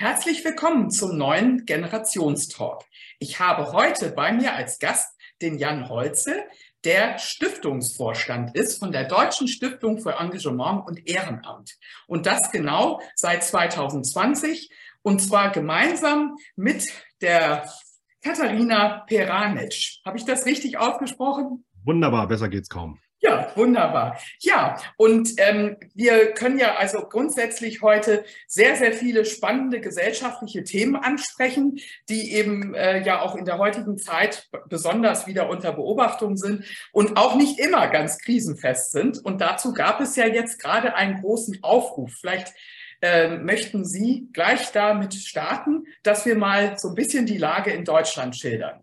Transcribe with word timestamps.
Herzlich 0.00 0.44
willkommen 0.44 0.92
zum 0.92 1.18
neuen 1.18 1.66
Generationstalk. 1.66 2.84
Ich 3.18 3.40
habe 3.40 3.72
heute 3.72 4.12
bei 4.12 4.30
mir 4.30 4.54
als 4.54 4.78
Gast 4.78 5.18
den 5.42 5.58
Jan 5.58 5.88
Holze, 5.88 6.44
der 6.84 7.18
Stiftungsvorstand 7.18 8.54
ist 8.54 8.78
von 8.78 8.92
der 8.92 9.08
Deutschen 9.08 9.48
Stiftung 9.48 9.98
für 9.98 10.12
Engagement 10.12 10.86
und 10.86 11.04
Ehrenamt. 11.08 11.76
Und 12.06 12.26
das 12.26 12.52
genau 12.52 13.00
seit 13.16 13.42
2020 13.42 14.70
und 15.02 15.20
zwar 15.20 15.50
gemeinsam 15.50 16.36
mit 16.54 16.84
der 17.20 17.68
Katharina 18.22 19.00
Peranic. 19.08 19.98
Habe 20.04 20.16
ich 20.16 20.24
das 20.24 20.46
richtig 20.46 20.78
ausgesprochen? 20.78 21.64
Wunderbar, 21.84 22.28
besser 22.28 22.48
geht's 22.48 22.68
kaum. 22.68 23.00
Ja, 23.28 23.52
wunderbar. 23.56 24.18
Ja, 24.40 24.80
und 24.96 25.32
ähm, 25.36 25.76
wir 25.94 26.32
können 26.32 26.58
ja 26.58 26.76
also 26.76 27.00
grundsätzlich 27.00 27.82
heute 27.82 28.24
sehr, 28.46 28.74
sehr 28.76 28.92
viele 28.92 29.26
spannende 29.26 29.80
gesellschaftliche 29.80 30.64
Themen 30.64 30.96
ansprechen, 30.96 31.78
die 32.08 32.32
eben 32.32 32.74
äh, 32.74 33.04
ja 33.04 33.20
auch 33.20 33.34
in 33.34 33.44
der 33.44 33.58
heutigen 33.58 33.98
Zeit 33.98 34.48
besonders 34.70 35.26
wieder 35.26 35.50
unter 35.50 35.72
Beobachtung 35.72 36.38
sind 36.38 36.64
und 36.92 37.18
auch 37.18 37.34
nicht 37.34 37.58
immer 37.58 37.88
ganz 37.88 38.18
krisenfest 38.18 38.92
sind. 38.92 39.18
Und 39.18 39.42
dazu 39.42 39.74
gab 39.74 40.00
es 40.00 40.16
ja 40.16 40.26
jetzt 40.26 40.58
gerade 40.58 40.94
einen 40.94 41.20
großen 41.20 41.58
Aufruf. 41.62 42.12
Vielleicht 42.18 42.54
äh, 43.02 43.36
möchten 43.36 43.84
Sie 43.84 44.28
gleich 44.32 44.72
damit 44.72 45.14
starten, 45.14 45.84
dass 46.02 46.24
wir 46.24 46.36
mal 46.36 46.78
so 46.78 46.88
ein 46.88 46.94
bisschen 46.94 47.26
die 47.26 47.38
Lage 47.38 47.72
in 47.72 47.84
Deutschland 47.84 48.36
schildern. 48.36 48.82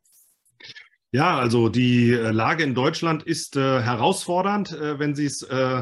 Ja, 1.15 1.37
also 1.37 1.69
die 1.69 2.11
äh, 2.11 2.31
Lage 2.31 2.65
in 2.65 2.75
Deutschland 2.75 3.23
ist 3.23 3.55
äh, 3.55 3.81
herausfordernd, 3.81 4.73
äh, 4.73 4.99
wenn 4.99 5.15
Sie 5.15 5.23
es 5.23 5.43
äh, 5.43 5.81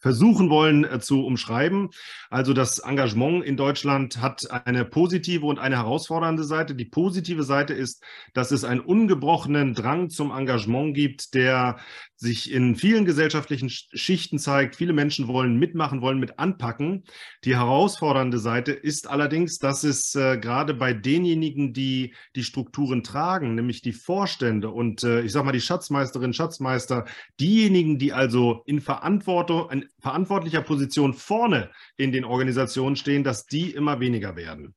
versuchen 0.00 0.50
wollen 0.50 0.84
äh, 0.84 1.00
zu 1.00 1.24
umschreiben. 1.24 1.90
Also 2.30 2.52
das 2.52 2.78
Engagement 2.78 3.44
in 3.44 3.56
Deutschland 3.56 4.20
hat 4.20 4.50
eine 4.66 4.84
positive 4.84 5.46
und 5.46 5.58
eine 5.58 5.76
herausfordernde 5.76 6.44
Seite. 6.44 6.74
Die 6.74 6.84
positive 6.84 7.42
Seite 7.42 7.74
ist, 7.74 8.02
dass 8.34 8.50
es 8.50 8.64
einen 8.64 8.80
ungebrochenen 8.80 9.74
Drang 9.74 10.10
zum 10.10 10.30
Engagement 10.30 10.94
gibt, 10.94 11.34
der 11.34 11.78
sich 12.16 12.52
in 12.52 12.76
vielen 12.76 13.06
gesellschaftlichen 13.06 13.70
Schichten 13.70 14.38
zeigt. 14.38 14.76
Viele 14.76 14.92
Menschen 14.92 15.26
wollen 15.26 15.58
mitmachen, 15.58 16.02
wollen 16.02 16.18
mit 16.18 16.38
anpacken. 16.38 17.04
Die 17.44 17.56
herausfordernde 17.56 18.38
Seite 18.38 18.72
ist 18.72 19.08
allerdings, 19.08 19.58
dass 19.58 19.84
es 19.84 20.14
äh, 20.14 20.38
gerade 20.38 20.74
bei 20.74 20.92
denjenigen, 20.92 21.72
die 21.72 22.14
die 22.36 22.44
Strukturen 22.44 23.02
tragen, 23.02 23.54
nämlich 23.54 23.80
die 23.80 23.92
Vorstände 23.92 24.70
und 24.70 25.02
äh, 25.02 25.22
ich 25.22 25.32
sage 25.32 25.46
mal 25.46 25.52
die 25.52 25.60
Schatzmeisterinnen, 25.60 26.34
Schatzmeister, 26.34 27.06
diejenigen, 27.40 27.98
die 27.98 28.12
also 28.12 28.62
in 28.66 28.80
Verantwortung, 28.80 29.70
in 29.70 29.89
verantwortlicher 30.00 30.62
Position 30.62 31.14
vorne 31.14 31.70
in 31.96 32.12
den 32.12 32.24
Organisationen 32.24 32.96
stehen, 32.96 33.24
dass 33.24 33.46
die 33.46 33.70
immer 33.70 34.00
weniger 34.00 34.36
werden. 34.36 34.74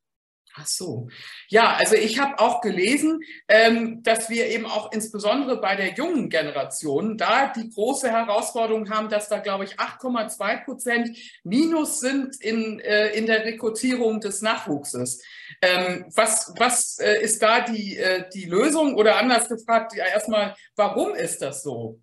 Ach 0.56 0.68
so. 0.68 1.10
Ja, 1.50 1.74
also 1.78 1.96
ich 1.96 2.20
habe 2.20 2.38
auch 2.38 2.62
gelesen, 2.62 3.22
ähm, 3.48 4.04
dass 4.04 4.30
wir 4.30 4.48
eben 4.48 4.68
auch 4.68 4.92
insbesondere 4.92 5.60
bei 5.60 5.76
der 5.76 5.94
jungen 5.94 6.30
Generation 6.30 7.18
da 7.18 7.48
die 7.48 7.70
große 7.72 8.12
Herausforderung 8.12 8.90
haben, 8.92 9.10
dass 9.10 9.30
da, 9.30 9.40
glaube 9.40 9.64
ich, 9.64 9.80
8,2 9.80 10.64
Prozent 10.64 11.18
Minus 11.44 12.02
sind 12.02 12.40
in, 12.40 12.80
äh, 12.82 13.10
in 13.14 13.26
der 13.26 13.44
Rekrutierung 13.46 14.20
des 14.20 14.42
Nachwuchses. 14.44 15.24
Ähm, 15.62 16.06
was 16.16 16.54
was 16.58 17.00
äh, 17.00 17.20
ist 17.24 17.42
da 17.42 17.62
die, 17.62 17.98
äh, 17.98 18.30
die 18.32 18.46
Lösung? 18.46 18.94
Oder 18.94 19.18
anders 19.18 19.50
gefragt, 19.50 19.96
ja, 19.96 20.06
erstmal, 20.06 20.56
warum 20.76 21.16
ist 21.16 21.42
das 21.42 21.64
so? 21.64 22.00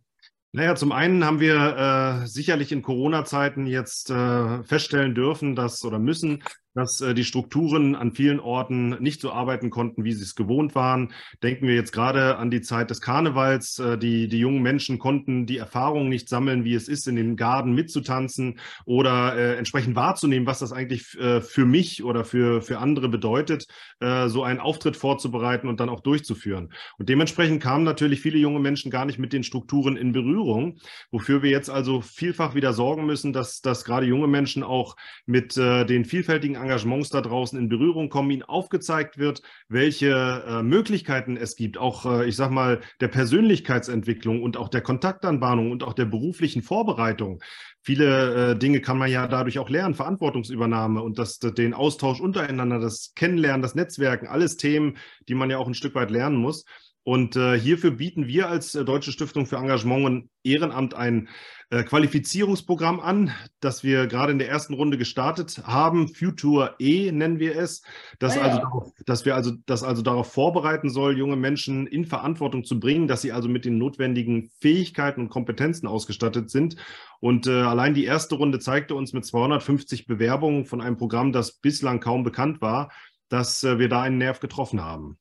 Naja, 0.53 0.75
zum 0.75 0.91
einen 0.91 1.25
haben 1.25 1.39
wir 1.39 2.23
äh, 2.23 2.27
sicherlich 2.27 2.73
in 2.73 2.83
Corona-Zeiten 2.83 3.67
jetzt 3.67 4.11
äh, 4.11 4.65
feststellen 4.65 5.15
dürfen, 5.15 5.55
dass 5.55 5.85
oder 5.85 6.01
müssen, 6.01 6.43
dass 6.75 7.01
äh, 7.01 7.15
die 7.15 7.25
Strukturen 7.25 7.95
an 7.95 8.13
vielen 8.13 8.41
Orten 8.41 8.91
nicht 9.03 9.21
so 9.21 9.33
arbeiten 9.33 9.71
konnten, 9.71 10.05
wie 10.05 10.13
sie 10.13 10.23
es 10.23 10.35
gewohnt 10.35 10.75
waren. 10.75 11.13
Denken 11.43 11.67
wir 11.67 11.75
jetzt 11.75 11.93
gerade 11.93 12.37
an 12.37 12.51
die 12.51 12.61
Zeit 12.61 12.91
des 12.91 13.01
Karnevals. 13.01 13.79
Äh, 13.79 13.99
die, 13.99 14.29
die 14.29 14.39
jungen 14.39 14.63
Menschen 14.63 14.99
konnten 14.99 15.47
die 15.47 15.59
Erfahrung 15.59 16.09
nicht 16.09 16.29
sammeln, 16.29 16.65
wie 16.65 16.75
es 16.75 16.89
ist, 16.89 17.09
in 17.09 17.17
den 17.17 17.37
Garden 17.37 17.75
mitzutanzen 17.75 18.59
oder 18.85 19.37
äh, 19.37 19.57
entsprechend 19.57 19.97
wahrzunehmen, 19.97 20.47
was 20.47 20.61
das 20.61 20.73
eigentlich 20.73 21.19
äh, 21.19 21.41
für 21.41 21.67
mich 21.67 22.05
oder 22.05 22.25
für, 22.25 22.63
für 22.63 22.79
andere 22.79 23.09
bedeutet, 23.09 23.67
äh, 24.01 24.29
so 24.29 24.45
einen 24.45 24.61
Auftritt 24.61 24.97
vorzubereiten 24.97 25.69
und 25.69 25.81
dann 25.81 25.89
auch 25.89 26.01
durchzuführen. 26.01 26.73
Und 26.99 27.09
dementsprechend 27.09 27.63
kamen 27.63 27.85
natürlich 27.85 28.21
viele 28.21 28.39
junge 28.39 28.61
Menschen 28.61 28.91
gar 28.91 29.05
nicht 29.05 29.19
mit 29.19 29.33
den 29.33 29.43
Strukturen 29.43 29.97
in 29.97 30.13
Berührung, 30.13 30.79
wofür 31.11 31.43
wir 31.43 31.51
jetzt 31.51 31.71
also 31.71 32.01
vielfach 32.01 32.55
wieder 32.55 32.73
sorgen 32.73 33.07
müssen, 33.07 33.33
dass, 33.33 33.61
dass 33.61 33.85
gerade 33.85 34.07
junge 34.07 34.29
Menschen 34.29 34.63
auch 34.63 34.97
mit 35.27 35.57
äh, 35.57 35.85
den 35.85 36.05
vielfältigen 36.05 36.60
Engagements 36.61 37.11
da 37.11 37.21
draußen 37.21 37.59
in 37.59 37.69
Berührung 37.69 38.09
kommen, 38.09 38.31
ihnen 38.31 38.43
aufgezeigt 38.43 39.19
wird, 39.19 39.43
welche 39.69 40.45
äh, 40.47 40.63
Möglichkeiten 40.63 41.37
es 41.37 41.57
gibt, 41.57 41.79
auch, 41.79 42.07
äh, 42.07 42.29
ich 42.29 42.37
sag 42.37 42.51
mal, 42.51 42.81
der 43.01 43.09
Persönlichkeitsentwicklung 43.09 44.43
und 44.43 44.57
auch 44.57 44.69
der 44.69 44.81
Kontaktanbahnung 44.81 45.71
und 45.71 45.83
auch 45.83 45.95
der 45.95 46.05
beruflichen 46.05 46.63
Vorbereitung. 46.63 47.41
Viele 47.83 48.53
äh, 48.53 48.59
Dinge 48.59 48.81
kann 48.81 48.99
man 48.99 49.11
ja 49.11 49.27
dadurch 49.27 49.59
auch 49.59 49.71
lernen, 49.71 49.95
Verantwortungsübernahme 49.95 51.03
und 51.03 51.19
das, 51.19 51.39
den 51.39 51.73
Austausch 51.73 52.21
untereinander, 52.21 52.79
das 52.79 53.13
Kennenlernen, 53.15 53.63
das 53.63 53.75
Netzwerken, 53.75 54.27
alles 54.27 54.57
Themen, 54.57 54.99
die 55.29 55.35
man 55.35 55.51
ja 55.51 55.59
auch 55.59 55.67
ein 55.67 55.75
Stück 55.75 55.95
weit 55.95 56.11
lernen 56.11 56.37
muss. 56.37 56.65
Und 57.03 57.35
äh, 57.35 57.59
hierfür 57.59 57.93
bieten 57.93 58.27
wir 58.27 58.49
als 58.49 58.75
äh, 58.75 58.85
Deutsche 58.85 59.11
Stiftung 59.11 59.47
für 59.47 59.57
Engagement 59.57 60.05
und 60.05 60.31
Ehrenamt 60.45 60.93
ein 60.95 61.29
äh, 61.71 61.83
Qualifizierungsprogramm 61.83 63.01
an, 63.01 63.33
das 63.61 63.83
wir 63.83 64.07
gerade 64.07 64.33
in 64.33 64.39
der 64.39 64.51
ersten 64.51 64.75
Runde 64.75 64.99
gestartet 64.99 65.63
haben. 65.65 66.09
Future 66.09 66.75
E 66.79 67.11
nennen 67.11 67.39
wir 67.39 67.57
es, 67.57 67.83
das 68.19 68.37
ah, 68.37 68.41
ja. 68.41 68.43
also 68.43 68.59
darauf, 68.59 68.93
dass 69.07 69.25
wir 69.25 69.35
also 69.35 69.53
das 69.65 69.83
also 69.83 70.03
darauf 70.03 70.31
vorbereiten 70.31 70.91
soll, 70.91 71.17
junge 71.17 71.37
Menschen 71.37 71.87
in 71.87 72.05
Verantwortung 72.05 72.65
zu 72.65 72.79
bringen, 72.79 73.09
dass 73.09 73.23
sie 73.23 73.33
also 73.33 73.49
mit 73.49 73.65
den 73.65 73.79
notwendigen 73.79 74.51
Fähigkeiten 74.61 75.23
und 75.23 75.29
Kompetenzen 75.31 75.87
ausgestattet 75.87 76.51
sind. 76.51 76.77
Und 77.21 77.47
äh, 77.47 77.63
allein 77.63 77.95
die 77.95 78.05
erste 78.05 78.35
Runde 78.35 78.59
zeigte 78.59 78.95
uns 78.95 79.15
mit 79.15 79.25
250 79.25 80.07
Bewerbungen 80.07 80.67
von 80.67 80.83
einem 80.83 80.99
Programm, 80.99 81.33
das 81.33 81.53
bislang 81.53 82.01
kaum 82.01 82.25
bekannt 82.25 82.61
war, 82.61 82.91
dass 83.31 83.65
äh, 83.65 83.79
wir 83.79 83.89
da 83.89 84.03
einen 84.03 84.19
Nerv 84.19 84.41
getroffen 84.41 84.83
haben. 84.83 85.19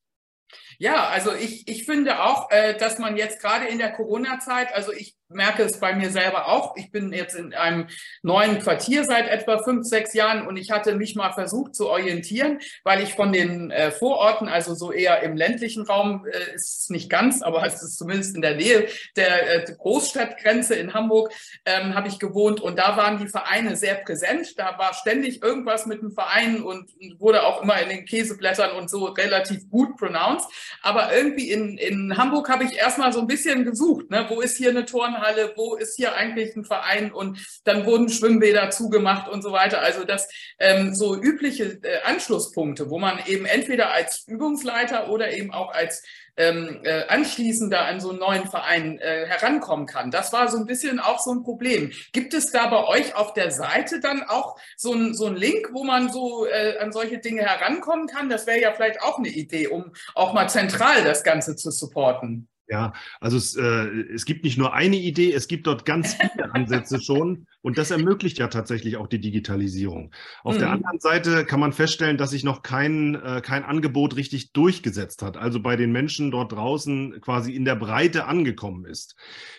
Ja, 0.81 1.09
also 1.09 1.33
ich, 1.33 1.67
ich 1.67 1.85
finde 1.85 2.23
auch, 2.23 2.49
äh, 2.51 2.73
dass 2.77 2.99
man 2.99 3.17
jetzt 3.17 3.41
gerade 3.41 3.65
in 3.65 3.79
der 3.79 3.91
Corona-Zeit, 3.91 4.73
also 4.73 4.93
ich 4.93 5.17
merke 5.27 5.63
es 5.63 5.79
bei 5.79 5.93
mir 5.93 6.09
selber 6.09 6.47
auch. 6.47 6.75
Ich 6.75 6.89
bin 6.89 7.13
jetzt 7.13 7.35
in 7.35 7.53
einem 7.53 7.87
neuen 8.23 8.59
Quartier 8.59 9.03
seit 9.03 9.27
etwa 9.27 9.61
fünf, 9.61 9.85
sechs 9.85 10.13
Jahren 10.13 10.47
und 10.47 10.57
ich 10.57 10.71
hatte 10.71 10.95
mich 10.95 11.15
mal 11.15 11.33
versucht 11.33 11.75
zu 11.75 11.87
orientieren, 11.87 12.59
weil 12.83 13.03
ich 13.03 13.13
von 13.13 13.31
den 13.31 13.71
äh, 13.71 13.91
Vororten, 13.91 14.47
also 14.47 14.73
so 14.73 14.91
eher 14.91 15.21
im 15.21 15.35
ländlichen 15.37 15.85
Raum, 15.85 16.25
äh, 16.25 16.55
ist 16.55 16.83
es 16.83 16.89
nicht 16.89 17.09
ganz, 17.09 17.41
aber 17.41 17.63
es 17.65 17.83
ist 17.83 17.97
zumindest 17.97 18.35
in 18.35 18.41
der 18.41 18.55
Nähe 18.55 18.87
der 19.17 19.67
äh, 19.67 19.73
Großstadtgrenze 19.77 20.75
in 20.75 20.93
Hamburg, 20.93 21.31
ähm, 21.65 21.93
habe 21.93 22.07
ich 22.07 22.19
gewohnt 22.19 22.59
und 22.59 22.79
da 22.79 22.97
waren 22.97 23.19
die 23.19 23.27
Vereine 23.27 23.75
sehr 23.75 23.95
präsent. 23.95 24.57
Da 24.57 24.77
war 24.79 24.93
ständig 24.93 25.43
irgendwas 25.43 25.85
mit 25.85 26.01
dem 26.01 26.11
Verein 26.11 26.63
und 26.63 26.89
wurde 27.19 27.43
auch 27.43 27.61
immer 27.61 27.79
in 27.81 27.89
den 27.89 28.05
Käseblättern 28.05 28.71
und 28.77 28.89
so 28.89 29.05
relativ 29.05 29.69
gut 29.69 29.95
pronounced. 29.97 30.49
Aber 30.81 31.15
irgendwie 31.15 31.51
in, 31.51 31.77
in 31.77 32.17
Hamburg 32.17 32.49
habe 32.49 32.63
ich 32.63 32.77
erstmal 32.77 33.13
so 33.13 33.19
ein 33.19 33.27
bisschen 33.27 33.63
gesucht, 33.63 34.09
ne? 34.09 34.25
wo 34.29 34.41
ist 34.41 34.57
hier 34.57 34.69
eine 34.69 34.85
Turnhalle? 34.85 35.53
Wo 35.55 35.75
ist 35.75 35.95
hier 35.95 36.15
eigentlich 36.15 36.55
ein 36.55 36.65
Verein 36.65 37.11
und 37.11 37.39
dann 37.63 37.85
wurden 37.85 38.09
Schwimmbäder 38.09 38.69
zugemacht 38.69 39.29
und 39.29 39.41
so 39.41 39.51
weiter. 39.51 39.81
Also 39.81 40.03
das 40.03 40.27
ähm, 40.59 40.95
so 40.95 41.19
übliche 41.19 41.79
äh, 41.83 42.01
Anschlusspunkte, 42.05 42.89
wo 42.89 42.99
man 42.99 43.19
eben 43.25 43.45
entweder 43.45 43.91
als 43.91 44.25
Übungsleiter 44.27 45.09
oder 45.09 45.31
eben 45.31 45.51
auch 45.51 45.73
als 45.73 46.03
ähm, 46.39 46.79
äh, 46.83 47.05
anschließender 47.07 47.85
an 47.85 47.99
so 47.99 48.09
einen 48.09 48.19
neuen 48.19 48.47
Verein 48.47 48.97
äh, 48.99 49.27
herankommen 49.27 49.85
kann. 49.85 50.09
Das 50.09 50.31
war 50.31 50.47
so 50.47 50.57
ein 50.57 50.65
bisschen 50.65 50.99
auch 50.99 51.19
so 51.19 51.31
ein 51.31 51.43
Problem. 51.43 51.91
Gibt 52.13 52.33
es 52.33 52.51
da 52.51 52.67
bei 52.67 52.87
euch 52.87 53.13
auf 53.15 53.33
der 53.33 53.51
Seite 53.51 53.99
dann 53.99 54.23
auch 54.23 54.57
so 54.77 54.93
ein, 54.93 55.13
so 55.13 55.25
ein 55.25 55.35
Link, 55.35 55.69
wo 55.73 55.83
man 55.83 56.09
so 56.09 56.45
äh, 56.45 56.77
an 56.79 56.93
solche 56.93 57.19
Dinge 57.19 57.41
herankommen 57.41 58.07
kann? 58.07 58.29
Das 58.29 58.47
wäre 58.47 58.61
ja 58.61 58.71
vielleicht 58.73 59.01
auch 59.01 59.19
eine 59.19 59.27
Idee, 59.27 59.67
um 59.67 59.91
auch 60.15 60.33
mal 60.33 60.47
zentral 60.47 61.03
das 61.03 61.23
Ganze 61.23 61.57
zu 61.57 61.71
supporten. 61.71 62.47
Ja, 62.71 62.93
also 63.19 63.35
es, 63.35 63.55
äh, 63.55 63.87
es 64.13 64.25
gibt 64.25 64.43
nicht 64.43 64.59
nur 64.59 64.73
eine 64.73 64.95
Idee, 64.95 65.33
es 65.33 65.47
gibt 65.47 65.65
dort 65.65 65.85
ganz 65.85 66.13
viele 66.13 66.53
Ansätze 66.53 67.01
schon 67.01 67.47
und 67.63 67.79
das 67.79 67.89
ermöglicht 67.89 68.37
ja 68.37 68.47
tatsächlich 68.47 68.95
auch 68.97 69.07
die 69.07 69.19
Digitalisierung. 69.19 70.11
Auf 70.43 70.53
mhm. 70.53 70.59
der 70.59 70.69
anderen 70.69 70.99
Seite 70.99 71.45
kann 71.45 71.59
man 71.59 71.73
feststellen, 71.73 72.17
dass 72.17 72.29
sich 72.29 72.43
noch 72.43 72.61
kein, 72.61 73.15
äh, 73.15 73.41
kein 73.43 73.63
Angebot 73.63 74.15
richtig 74.17 74.53
durchgesetzt 74.53 75.23
hat, 75.23 75.35
also 75.35 75.59
bei 75.59 75.77
den 75.77 75.91
Menschen 75.91 76.29
dort 76.29 76.51
draußen 76.51 77.19
quasi 77.21 77.55
in 77.55 77.65
der 77.65 77.75
Breite 77.75 78.25
angekommen 78.25 78.85
ist. 78.85 79.15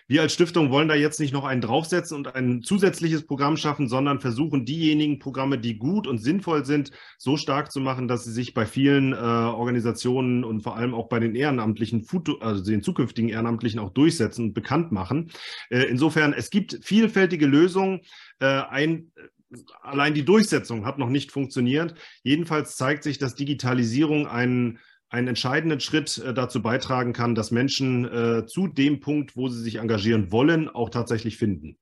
Wir 0.06 0.22
als 0.22 0.32
Stiftung 0.32 0.70
wollen 0.70 0.86
da 0.86 0.94
jetzt 0.94 1.18
nicht 1.18 1.32
noch 1.32 1.44
einen 1.44 1.62
draufsetzen 1.62 2.16
und 2.16 2.36
ein 2.36 2.62
zusätzliches 2.62 3.26
Programm 3.26 3.56
schaffen, 3.56 3.88
sondern 3.88 4.20
versuchen 4.20 4.64
diejenigen 4.64 5.18
Programme, 5.18 5.58
die 5.58 5.78
gut 5.78 6.06
und 6.06 6.18
sinnvoll 6.18 6.64
sind, 6.64 6.92
so 7.18 7.36
stark 7.36 7.72
zu 7.72 7.80
machen, 7.80 8.06
dass 8.06 8.24
sie 8.24 8.32
sich 8.32 8.54
bei 8.54 8.66
vielen 8.66 9.12
äh, 9.12 9.16
Organisationen 9.16 10.44
und 10.44 10.62
vor 10.62 10.76
allem 10.76 10.94
auch 10.94 11.08
bei 11.08 11.18
den 11.18 11.34
Ehrenamtlichen, 11.34 12.06
also 12.40 12.62
den 12.62 12.82
zukünftigen 12.82 12.99
zukünftigen 13.00 13.30
Ehrenamtlichen 13.30 13.80
auch 13.80 13.90
durchsetzen 13.90 14.46
und 14.46 14.54
bekannt 14.54 14.92
machen. 14.92 15.30
Äh, 15.70 15.84
insofern, 15.84 16.34
es 16.34 16.50
gibt 16.50 16.80
vielfältige 16.82 17.46
Lösungen. 17.46 18.00
Äh, 18.40 18.46
ein 18.46 19.12
allein 19.82 20.14
die 20.14 20.24
Durchsetzung 20.24 20.86
hat 20.86 20.98
noch 20.98 21.08
nicht 21.08 21.32
funktioniert. 21.32 21.94
Jedenfalls 22.22 22.76
zeigt 22.76 23.02
sich, 23.02 23.18
dass 23.18 23.34
Digitalisierung 23.34 24.28
einen, 24.28 24.78
einen 25.08 25.26
entscheidenden 25.26 25.80
Schritt 25.80 26.18
äh, 26.18 26.32
dazu 26.32 26.62
beitragen 26.62 27.12
kann, 27.12 27.34
dass 27.34 27.50
Menschen 27.50 28.08
zu 28.46 28.68
dem 28.68 29.00
Punkt, 29.00 29.36
wo 29.36 29.48
sie 29.48 29.62
sich 29.62 29.76
engagieren 29.76 30.30
wollen, 30.30 30.68
auch 30.68 30.90
tatsächlich 30.90 31.36
finden. 31.36 31.78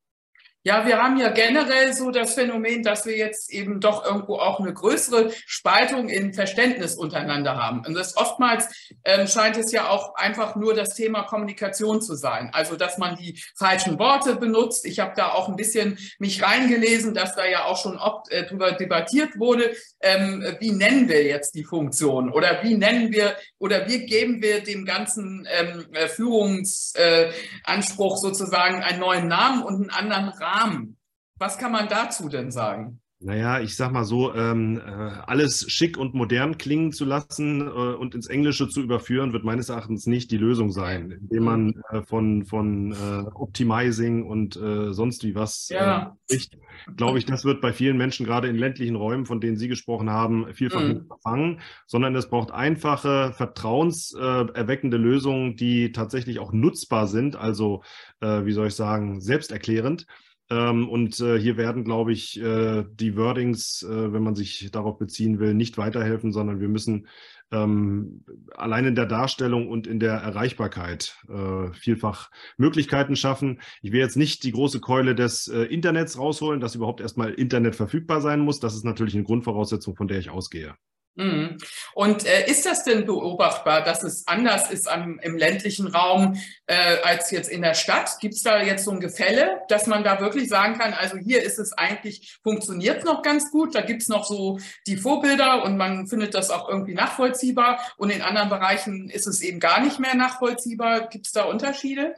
Ja, 0.65 0.85
wir 0.85 1.01
haben 1.01 1.17
ja 1.19 1.31
generell 1.31 1.95
so 1.95 2.11
das 2.11 2.35
Phänomen, 2.35 2.83
dass 2.83 3.07
wir 3.07 3.17
jetzt 3.17 3.53
eben 3.53 3.79
doch 3.79 4.05
irgendwo 4.05 4.39
auch 4.39 4.59
eine 4.59 4.75
größere 4.75 5.31
Spaltung 5.47 6.09
in 6.09 6.35
Verständnis 6.35 6.97
untereinander 6.97 7.57
haben. 7.57 7.87
Und 7.87 7.95
das 7.95 8.17
oftmals 8.17 8.67
ähm, 9.05 9.29
scheint 9.29 9.57
es 9.57 9.71
ja 9.71 9.89
auch 9.89 10.17
einfach 10.17 10.57
nur 10.57 10.75
das 10.75 10.97
Thema 10.97 11.23
Kommunikation 11.23 12.03
zu 12.03 12.17
sein. 12.17 12.51
Also, 12.53 12.75
dass 12.75 12.99
man 12.99 13.15
die 13.15 13.41
falschen 13.57 14.01
Worte 14.01 14.35
benutzt. 14.35 14.85
Ich 14.85 14.99
habe 14.99 15.13
da 15.15 15.31
auch 15.31 15.49
ein 15.49 15.55
bisschen 15.55 15.97
mich 16.19 16.43
reingelesen, 16.43 17.15
dass 17.15 17.37
da 17.37 17.47
ja 17.47 17.67
auch 17.67 17.81
schon 17.81 17.97
oft 17.97 18.29
äh, 18.33 18.45
drüber 18.45 18.73
debattiert 18.73 19.39
wurde. 19.39 19.77
Ähm, 20.01 20.45
wie 20.59 20.73
nennen 20.73 21.09
wir 21.09 21.23
jetzt 21.23 21.55
die 21.55 21.65
Funktion? 21.65 22.33
Oder 22.33 22.65
wie 22.65 22.75
nennen 22.75 23.13
wir 23.13 23.37
oder 23.59 23.87
wie 23.87 24.07
geben 24.07 24.43
wir 24.43 24.65
dem 24.65 24.85
ganzen 24.85 25.47
ähm, 25.51 25.87
äh, 25.93 26.09
Führungsanspruch 26.09 28.17
äh, 28.17 28.21
sozusagen 28.21 28.83
einen 28.83 28.99
neuen 28.99 29.29
Namen 29.29 29.63
und 29.63 29.77
einen 29.77 29.91
anderen 29.91 30.31
Rahmen? 30.31 30.48
Rahmen. 30.49 30.97
Was 31.39 31.59
kann 31.59 31.73
man 31.73 31.89
dazu 31.89 32.29
denn 32.29 32.51
sagen? 32.51 33.01
Naja, 33.21 33.61
ich 33.61 33.75
sag 33.75 33.91
mal 33.91 34.05
so, 34.05 34.33
ähm, 34.33 34.79
äh, 34.79 34.91
alles 35.27 35.69
schick 35.69 35.99
und 35.99 36.15
modern 36.15 36.57
klingen 36.57 36.93
zu 36.93 37.05
lassen 37.05 37.63
äh, 37.63 37.71
und 37.71 38.15
ins 38.15 38.29
Englische 38.29 38.69
zu 38.69 38.81
überführen, 38.81 39.33
wird 39.33 39.43
meines 39.43 39.71
Erachtens 39.71 40.07
nicht 40.07 40.31
die 40.31 40.37
Lösung 40.37 40.71
sein, 40.71 41.11
indem 41.11 41.43
man 41.43 41.83
äh, 41.91 42.03
von, 42.03 42.45
von 42.45 42.93
äh, 42.93 43.27
Optimizing 43.35 44.25
und 44.25 44.55
äh, 44.55 44.93
sonst 44.93 45.25
wie 45.25 45.35
was 45.35 45.69
äh, 45.71 45.75
ja. 45.75 46.17
spricht. 46.27 46.59
Glaube 46.97 47.19
ich, 47.19 47.25
das 47.25 47.45
wird 47.45 47.61
bei 47.61 47.73
vielen 47.73 47.97
Menschen, 47.97 48.25
gerade 48.25 48.47
in 48.47 48.55
ländlichen 48.55 48.95
Räumen, 48.95 49.27
von 49.27 49.41
denen 49.41 49.57
Sie 49.57 49.67
gesprochen 49.67 50.11
haben, 50.11 50.55
vielfach 50.55 50.83
mhm. 50.83 50.89
nicht 50.89 51.07
verfangen, 51.09 51.61
sondern 51.89 52.15
es 52.15 52.29
braucht 52.31 52.53
einfache, 52.53 53.33
vertrauenserweckende 53.33 54.97
Lösungen, 54.97 55.57
die 55.57 55.91
tatsächlich 55.91 56.39
auch 56.39 56.53
nutzbar 56.53 57.09
sind, 57.09 57.35
also, 57.35 57.83
wie 58.21 58.53
soll 58.53 58.69
ich 58.69 58.75
sagen, 58.75 59.21
selbsterklärend. 59.21 60.07
Ähm, 60.51 60.89
und 60.89 61.21
äh, 61.21 61.39
hier 61.39 61.57
werden, 61.57 61.85
glaube 61.85 62.13
ich, 62.13 62.41
äh, 62.41 62.85
die 62.91 63.17
Wordings, 63.17 63.83
äh, 63.83 64.13
wenn 64.13 64.23
man 64.23 64.35
sich 64.35 64.71
darauf 64.71 64.99
beziehen 64.99 65.39
will, 65.39 65.55
nicht 65.55 65.77
weiterhelfen, 65.77 66.33
sondern 66.33 66.61
wir 66.61 66.69
müssen 66.69 67.07
ähm, 67.51 68.25
allein 68.55 68.87
in 68.87 68.95
der 68.95 69.07
Darstellung 69.07 69.69
und 69.69 69.87
in 69.87 70.01
der 70.01 70.15
Erreichbarkeit 70.15 71.17
äh, 71.29 71.73
vielfach 71.73 72.31
Möglichkeiten 72.57 73.17
schaffen. 73.17 73.61
Ich 73.83 73.93
will 73.93 74.01
jetzt 74.01 74.17
nicht 74.17 74.43
die 74.45 74.53
große 74.53 74.81
Keule 74.81 75.15
des 75.15 75.49
äh, 75.49 75.63
Internets 75.63 76.19
rausholen, 76.19 76.61
dass 76.61 76.75
überhaupt 76.75 77.01
erstmal 77.01 77.33
Internet 77.33 77.77
verfügbar 77.77 78.21
sein 78.21 78.41
muss. 78.41 78.61
Das 78.61 78.75
ist 78.75 78.85
natürlich 78.85 79.15
eine 79.15 79.25
Grundvoraussetzung, 79.25 79.97
von 79.97 80.09
der 80.09 80.19
ich 80.19 80.31
ausgehe. 80.31 80.75
Mhm. 81.19 81.59
Und 81.95 82.25
äh, 82.27 82.49
ist 82.49 82.65
das 82.65 82.85
denn 82.85 83.05
beobachtbar, 83.05 83.83
dass 83.83 84.05
es 84.05 84.27
anders 84.29 84.71
ist 84.71 84.89
am, 84.89 85.19
im 85.21 85.37
ländlichen 85.37 85.89
Raum 85.89 86.41
äh, 86.67 86.99
als 87.03 87.33
jetzt 87.33 87.51
in 87.51 87.63
der 87.63 87.75
Stadt? 87.75 88.19
Gibt 88.21 88.35
es 88.35 88.43
da 88.43 88.63
jetzt 88.63 88.85
so 88.85 88.93
ein 88.93 89.01
Gefälle, 89.01 89.63
dass 89.69 89.89
man 89.89 90.05
da 90.05 90.21
wirklich 90.21 90.49
sagen 90.49 90.79
kann, 90.79 90.95
also 90.95 91.17
hier 91.17 91.43
ist 91.43 91.59
es 91.59 91.73
eigentlich, 91.73 92.39
funktioniert 92.45 93.05
noch 93.05 93.23
ganz 93.23 93.51
gut, 93.51 93.75
da 93.75 93.81
gibt 93.81 94.03
es 94.03 94.09
noch 94.09 94.25
so 94.25 94.61
die 94.87 94.97
Vorbilder 94.97 95.65
und 95.65 95.77
man 95.77 96.07
findet 96.07 96.35
das 96.35 96.51
auch 96.51 96.69
irgendwie 96.69 96.95
nachvollziehbar 96.95 97.81
und 97.97 98.11
in 98.11 98.23
anderen 98.23 98.49
Bereichen 98.49 99.11
ist 99.11 99.27
es 99.27 99.43
eben 99.43 99.59
gar 99.59 99.81
nicht 99.81 99.99
mehr 99.99 100.15
nachvollziehbar. 100.15 101.09
Gibt 101.09 101.27
es 101.27 101.33
da 101.33 101.45
Unterschiede? 101.45 102.15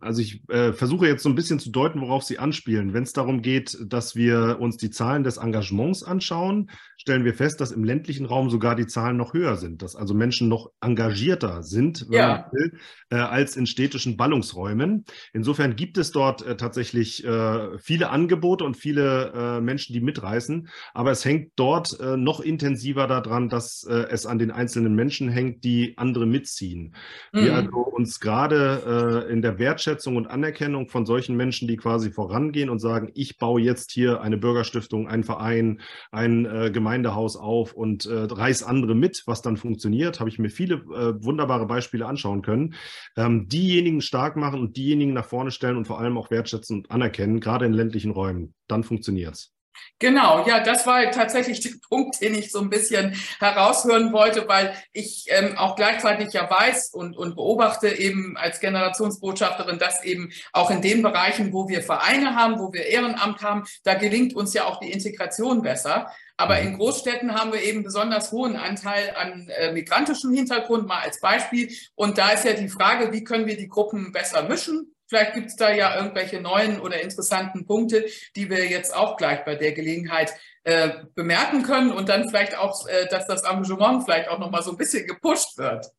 Also 0.00 0.22
ich 0.22 0.42
äh, 0.48 0.72
versuche 0.72 1.06
jetzt 1.06 1.22
so 1.22 1.28
ein 1.28 1.34
bisschen 1.34 1.58
zu 1.58 1.70
deuten, 1.70 2.00
worauf 2.00 2.22
Sie 2.22 2.38
anspielen. 2.38 2.94
Wenn 2.94 3.02
es 3.02 3.12
darum 3.12 3.42
geht, 3.42 3.76
dass 3.86 4.16
wir 4.16 4.56
uns 4.58 4.78
die 4.78 4.90
Zahlen 4.90 5.24
des 5.24 5.36
Engagements 5.36 6.02
anschauen, 6.02 6.70
stellen 6.96 7.24
wir 7.24 7.34
fest, 7.34 7.60
dass 7.60 7.70
im 7.70 7.84
ländlichen 7.84 8.24
Raum 8.24 8.48
sogar 8.48 8.76
die 8.76 8.86
Zahlen 8.86 9.18
noch 9.18 9.34
höher 9.34 9.56
sind, 9.56 9.82
dass 9.82 9.96
also 9.96 10.14
Menschen 10.14 10.48
noch 10.48 10.70
engagierter 10.80 11.62
sind, 11.62 12.06
ja. 12.10 12.48
will, 12.52 12.78
äh, 13.10 13.16
als 13.16 13.56
in 13.56 13.66
städtischen 13.66 14.16
Ballungsräumen. 14.16 15.04
Insofern 15.34 15.76
gibt 15.76 15.98
es 15.98 16.12
dort 16.12 16.42
äh, 16.42 16.56
tatsächlich 16.56 17.24
äh, 17.24 17.78
viele 17.78 18.10
Angebote 18.10 18.64
und 18.64 18.76
viele 18.76 19.32
äh, 19.34 19.60
Menschen, 19.60 19.92
die 19.92 20.00
mitreißen, 20.00 20.68
aber 20.94 21.10
es 21.10 21.24
hängt 21.24 21.52
dort 21.56 22.00
äh, 22.00 22.16
noch 22.16 22.40
intensiver 22.40 23.06
daran, 23.06 23.48
dass 23.48 23.82
es 23.84 24.26
an 24.26 24.38
den 24.38 24.50
einzelnen 24.50 24.94
Menschen 24.94 25.28
hängt, 25.28 25.64
die 25.64 25.94
andere 25.96 26.26
mitziehen. 26.26 26.94
Mhm. 27.32 27.44
Wir 27.44 27.54
also 27.54 27.78
uns 27.78 28.20
gerade 28.20 29.26
in 29.30 29.42
der 29.42 29.58
Wertschätzung 29.58 29.89
Wertschätzung 29.90 30.14
und 30.14 30.28
Anerkennung 30.28 30.88
von 30.88 31.04
solchen 31.04 31.36
Menschen, 31.36 31.66
die 31.66 31.76
quasi 31.76 32.12
vorangehen 32.12 32.70
und 32.70 32.78
sagen, 32.78 33.10
ich 33.14 33.38
baue 33.38 33.60
jetzt 33.60 33.90
hier 33.90 34.20
eine 34.20 34.36
Bürgerstiftung, 34.36 35.08
einen 35.08 35.24
Verein, 35.24 35.80
ein 36.12 36.46
äh, 36.46 36.70
Gemeindehaus 36.70 37.36
auf 37.36 37.72
und 37.72 38.06
äh, 38.06 38.14
reiß 38.30 38.62
andere 38.62 38.94
mit, 38.94 39.24
was 39.26 39.42
dann 39.42 39.56
funktioniert, 39.56 40.20
habe 40.20 40.30
ich 40.30 40.38
mir 40.38 40.48
viele 40.48 40.76
äh, 40.76 41.24
wunderbare 41.24 41.66
Beispiele 41.66 42.06
anschauen 42.06 42.42
können. 42.42 42.74
Ähm, 43.16 43.48
diejenigen 43.48 44.00
stark 44.00 44.36
machen 44.36 44.60
und 44.60 44.76
diejenigen 44.76 45.12
nach 45.12 45.26
vorne 45.26 45.50
stellen 45.50 45.76
und 45.76 45.86
vor 45.86 45.98
allem 45.98 46.16
auch 46.16 46.30
wertschätzen 46.30 46.78
und 46.78 46.90
anerkennen, 46.92 47.40
gerade 47.40 47.66
in 47.66 47.72
ländlichen 47.72 48.12
Räumen, 48.12 48.54
dann 48.68 48.84
funktioniert 48.84 49.34
es. 49.34 49.59
Genau, 49.98 50.46
ja, 50.46 50.60
das 50.60 50.86
war 50.86 51.10
tatsächlich 51.10 51.60
der 51.60 51.72
Punkt, 51.88 52.20
den 52.20 52.34
ich 52.34 52.50
so 52.50 52.60
ein 52.60 52.70
bisschen 52.70 53.14
heraushören 53.38 54.12
wollte, 54.12 54.48
weil 54.48 54.74
ich 54.92 55.26
ähm, 55.28 55.58
auch 55.58 55.76
gleichzeitig 55.76 56.32
ja 56.32 56.50
weiß 56.50 56.90
und, 56.94 57.16
und 57.16 57.36
beobachte 57.36 57.88
eben 57.88 58.36
als 58.36 58.60
Generationsbotschafterin, 58.60 59.78
dass 59.78 60.02
eben 60.02 60.32
auch 60.52 60.70
in 60.70 60.80
den 60.80 61.02
Bereichen, 61.02 61.52
wo 61.52 61.68
wir 61.68 61.82
Vereine 61.82 62.34
haben, 62.34 62.58
wo 62.58 62.72
wir 62.72 62.86
Ehrenamt 62.86 63.42
haben, 63.42 63.64
da 63.84 63.94
gelingt 63.94 64.34
uns 64.34 64.54
ja 64.54 64.64
auch 64.64 64.80
die 64.80 64.90
Integration 64.90 65.62
besser. 65.62 66.10
Aber 66.38 66.58
in 66.58 66.78
Großstädten 66.78 67.34
haben 67.34 67.52
wir 67.52 67.62
eben 67.62 67.82
besonders 67.82 68.32
hohen 68.32 68.56
Anteil 68.56 69.14
an 69.14 69.48
äh, 69.48 69.72
migrantischem 69.72 70.32
Hintergrund, 70.32 70.88
mal 70.88 71.02
als 71.02 71.20
Beispiel. 71.20 71.70
Und 71.94 72.16
da 72.16 72.30
ist 72.30 72.46
ja 72.46 72.54
die 72.54 72.70
Frage, 72.70 73.12
wie 73.12 73.24
können 73.24 73.46
wir 73.46 73.58
die 73.58 73.68
Gruppen 73.68 74.12
besser 74.12 74.48
mischen? 74.48 74.94
Vielleicht 75.10 75.34
gibt 75.34 75.48
es 75.48 75.56
da 75.56 75.72
ja 75.72 75.96
irgendwelche 75.96 76.40
neuen 76.40 76.80
oder 76.80 77.00
interessanten 77.02 77.66
Punkte, 77.66 78.06
die 78.36 78.48
wir 78.48 78.64
jetzt 78.66 78.94
auch 78.94 79.16
gleich 79.16 79.44
bei 79.44 79.56
der 79.56 79.72
Gelegenheit 79.72 80.32
äh, 80.62 80.90
bemerken 81.16 81.64
können 81.64 81.90
und 81.90 82.08
dann 82.08 82.28
vielleicht 82.28 82.56
auch, 82.56 82.86
äh, 82.86 83.08
dass 83.10 83.26
das 83.26 83.42
Engagement 83.42 84.04
vielleicht 84.04 84.28
auch 84.28 84.38
nochmal 84.38 84.62
so 84.62 84.70
ein 84.70 84.76
bisschen 84.76 85.08
gepusht 85.08 85.58
wird. 85.58 85.90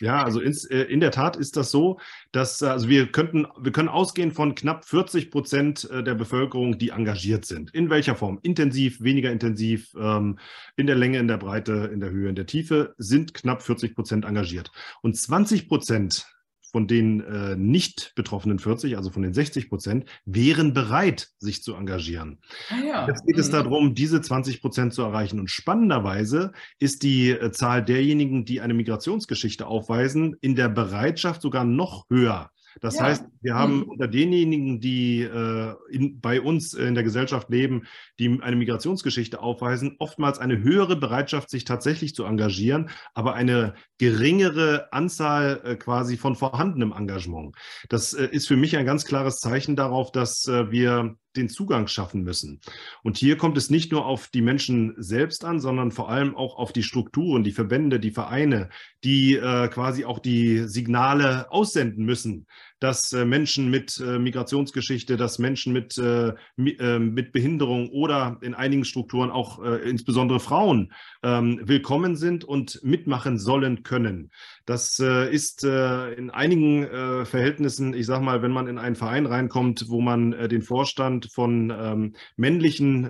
Ja, 0.00 0.22
also 0.22 0.40
ins, 0.40 0.66
äh, 0.66 0.82
in 0.82 1.00
der 1.00 1.12
Tat 1.12 1.36
ist 1.36 1.56
das 1.56 1.70
so, 1.70 1.98
dass 2.30 2.62
also 2.62 2.90
wir 2.90 3.10
könnten, 3.10 3.46
wir 3.58 3.72
können 3.72 3.88
ausgehen 3.88 4.32
von 4.32 4.54
knapp 4.54 4.84
40 4.84 5.30
Prozent 5.30 5.90
äh, 5.90 6.04
der 6.04 6.14
Bevölkerung, 6.14 6.78
die 6.78 6.90
engagiert 6.90 7.46
sind. 7.46 7.74
In 7.74 7.88
welcher 7.88 8.16
Form? 8.16 8.38
Intensiv, 8.42 9.00
weniger 9.00 9.32
intensiv, 9.32 9.94
ähm, 9.98 10.38
in 10.76 10.86
der 10.86 10.96
Länge, 10.96 11.18
in 11.18 11.26
der 11.26 11.38
Breite, 11.38 11.90
in 11.90 12.00
der 12.00 12.10
Höhe, 12.10 12.28
in 12.28 12.36
der 12.36 12.46
Tiefe 12.46 12.94
sind 12.98 13.32
knapp 13.32 13.62
40 13.62 13.94
Prozent 13.94 14.26
engagiert. 14.26 14.70
Und 15.00 15.16
20 15.16 15.68
Prozent 15.68 16.26
von 16.70 16.86
den 16.86 17.20
äh, 17.20 17.56
nicht 17.56 18.12
betroffenen 18.14 18.58
40, 18.58 18.96
also 18.96 19.10
von 19.10 19.22
den 19.22 19.32
60 19.32 19.68
Prozent, 19.68 20.04
wären 20.24 20.74
bereit, 20.74 21.28
sich 21.38 21.62
zu 21.62 21.74
engagieren. 21.74 22.38
Ah 22.70 22.84
ja. 22.86 23.06
Jetzt 23.06 23.26
geht 23.26 23.36
mhm. 23.36 23.40
es 23.40 23.50
darum, 23.50 23.94
diese 23.94 24.20
20 24.20 24.60
Prozent 24.60 24.94
zu 24.94 25.02
erreichen. 25.02 25.40
Und 25.40 25.50
spannenderweise 25.50 26.52
ist 26.78 27.02
die 27.02 27.30
äh, 27.30 27.50
Zahl 27.52 27.84
derjenigen, 27.84 28.44
die 28.44 28.60
eine 28.60 28.74
Migrationsgeschichte 28.74 29.66
aufweisen, 29.66 30.36
in 30.40 30.54
der 30.54 30.68
Bereitschaft 30.68 31.42
sogar 31.42 31.64
noch 31.64 32.06
höher 32.10 32.50
das 32.80 32.96
ja. 32.96 33.04
heißt, 33.04 33.24
wir 33.40 33.54
haben 33.54 33.78
mhm. 33.78 33.82
unter 33.84 34.08
denjenigen, 34.08 34.80
die 34.80 35.22
äh, 35.22 35.74
in, 35.90 36.20
bei 36.20 36.40
uns 36.40 36.74
in 36.74 36.94
der 36.94 37.04
Gesellschaft 37.04 37.50
leben, 37.50 37.86
die 38.18 38.40
eine 38.40 38.56
Migrationsgeschichte 38.56 39.40
aufweisen, 39.40 39.96
oftmals 39.98 40.38
eine 40.38 40.62
höhere 40.62 40.96
Bereitschaft, 40.96 41.50
sich 41.50 41.64
tatsächlich 41.64 42.14
zu 42.14 42.24
engagieren, 42.24 42.90
aber 43.14 43.34
eine 43.34 43.74
geringere 43.98 44.92
Anzahl 44.92 45.60
äh, 45.64 45.76
quasi 45.76 46.16
von 46.16 46.36
vorhandenem 46.36 46.92
Engagement. 46.92 47.56
Das 47.88 48.12
äh, 48.12 48.26
ist 48.26 48.48
für 48.48 48.56
mich 48.56 48.76
ein 48.76 48.86
ganz 48.86 49.04
klares 49.04 49.38
Zeichen 49.38 49.76
darauf, 49.76 50.12
dass 50.12 50.46
äh, 50.46 50.70
wir 50.70 51.16
den 51.38 51.48
Zugang 51.48 51.86
schaffen 51.86 52.22
müssen. 52.22 52.60
Und 53.02 53.16
hier 53.16 53.36
kommt 53.36 53.56
es 53.56 53.70
nicht 53.70 53.92
nur 53.92 54.04
auf 54.04 54.28
die 54.28 54.42
Menschen 54.42 54.94
selbst 54.98 55.44
an, 55.44 55.60
sondern 55.60 55.92
vor 55.92 56.10
allem 56.10 56.36
auch 56.36 56.56
auf 56.56 56.72
die 56.72 56.82
Strukturen, 56.82 57.44
die 57.44 57.52
Verbände, 57.52 58.00
die 58.00 58.10
Vereine, 58.10 58.68
die 59.04 59.36
äh, 59.36 59.68
quasi 59.68 60.04
auch 60.04 60.18
die 60.18 60.68
Signale 60.68 61.50
aussenden 61.50 62.04
müssen, 62.04 62.46
dass 62.80 63.12
äh, 63.12 63.24
Menschen 63.24 63.70
mit 63.70 63.98
äh, 64.00 64.18
Migrationsgeschichte, 64.18 65.16
dass 65.16 65.38
Menschen 65.38 65.72
mit, 65.72 65.98
äh, 65.98 66.34
mit 66.56 67.32
Behinderung 67.32 67.90
oder 67.90 68.38
in 68.40 68.54
einigen 68.54 68.84
Strukturen 68.84 69.30
auch 69.30 69.58
insbesondere 69.58 70.40
Frauen 70.40 70.92
ähm, 71.22 71.60
willkommen 71.64 72.16
sind 72.16 72.44
und 72.44 72.80
mitmachen 72.82 73.38
sollen 73.38 73.82
können. 73.82 74.30
Das 74.66 74.98
ist 74.98 75.64
in 75.64 76.30
einigen 76.30 76.86
Verhältnissen, 77.24 77.94
ich 77.94 78.06
sage 78.06 78.24
mal, 78.24 78.42
wenn 78.42 78.50
man 78.50 78.68
in 78.68 78.78
einen 78.78 78.96
Verein 78.96 79.26
reinkommt, 79.26 79.86
wo 79.88 80.00
man 80.00 80.32
den 80.48 80.62
Vorstand 80.62 81.30
von 81.32 81.72
ähm, 81.74 82.14
männlichen 82.36 83.02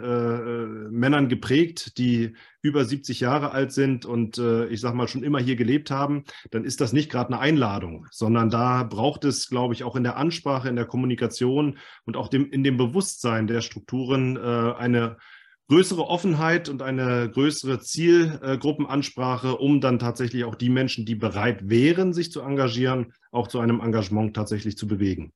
Männern 0.90 1.28
geprägt, 1.28 1.98
die 1.98 2.34
über 2.62 2.84
70 2.84 3.20
Jahre 3.20 3.52
alt 3.52 3.72
sind 3.72 4.04
und 4.04 4.38
äh, 4.38 4.66
ich 4.66 4.80
sage 4.80 4.96
mal 4.96 5.08
schon 5.08 5.22
immer 5.22 5.38
hier 5.38 5.56
gelebt 5.56 5.90
haben, 5.90 6.24
dann 6.50 6.64
ist 6.64 6.80
das 6.80 6.92
nicht 6.92 7.10
gerade 7.10 7.32
eine 7.32 7.40
Einladung, 7.40 8.06
sondern 8.10 8.50
da 8.50 8.82
braucht 8.82 9.24
es, 9.24 9.48
glaube 9.48 9.74
ich, 9.74 9.84
auch 9.84 9.96
in 9.96 10.02
der 10.02 10.16
Ansprache, 10.16 10.68
in 10.68 10.76
der 10.76 10.86
Kommunikation 10.86 11.78
und 12.04 12.16
auch 12.16 12.28
dem, 12.28 12.50
in 12.50 12.64
dem 12.64 12.76
Bewusstsein 12.76 13.46
der 13.46 13.60
Strukturen 13.60 14.36
äh, 14.36 14.40
eine 14.40 15.16
größere 15.68 16.06
Offenheit 16.06 16.68
und 16.68 16.82
eine 16.82 17.30
größere 17.30 17.80
Zielgruppenansprache, 17.80 19.56
um 19.56 19.80
dann 19.80 19.98
tatsächlich 19.98 20.44
auch 20.44 20.54
die 20.54 20.70
Menschen, 20.70 21.04
die 21.04 21.14
bereit 21.14 21.68
wären, 21.68 22.14
sich 22.14 22.32
zu 22.32 22.40
engagieren, 22.40 23.12
auch 23.30 23.48
zu 23.48 23.60
einem 23.60 23.80
Engagement 23.80 24.34
tatsächlich 24.34 24.78
zu 24.78 24.88
bewegen. 24.88 25.32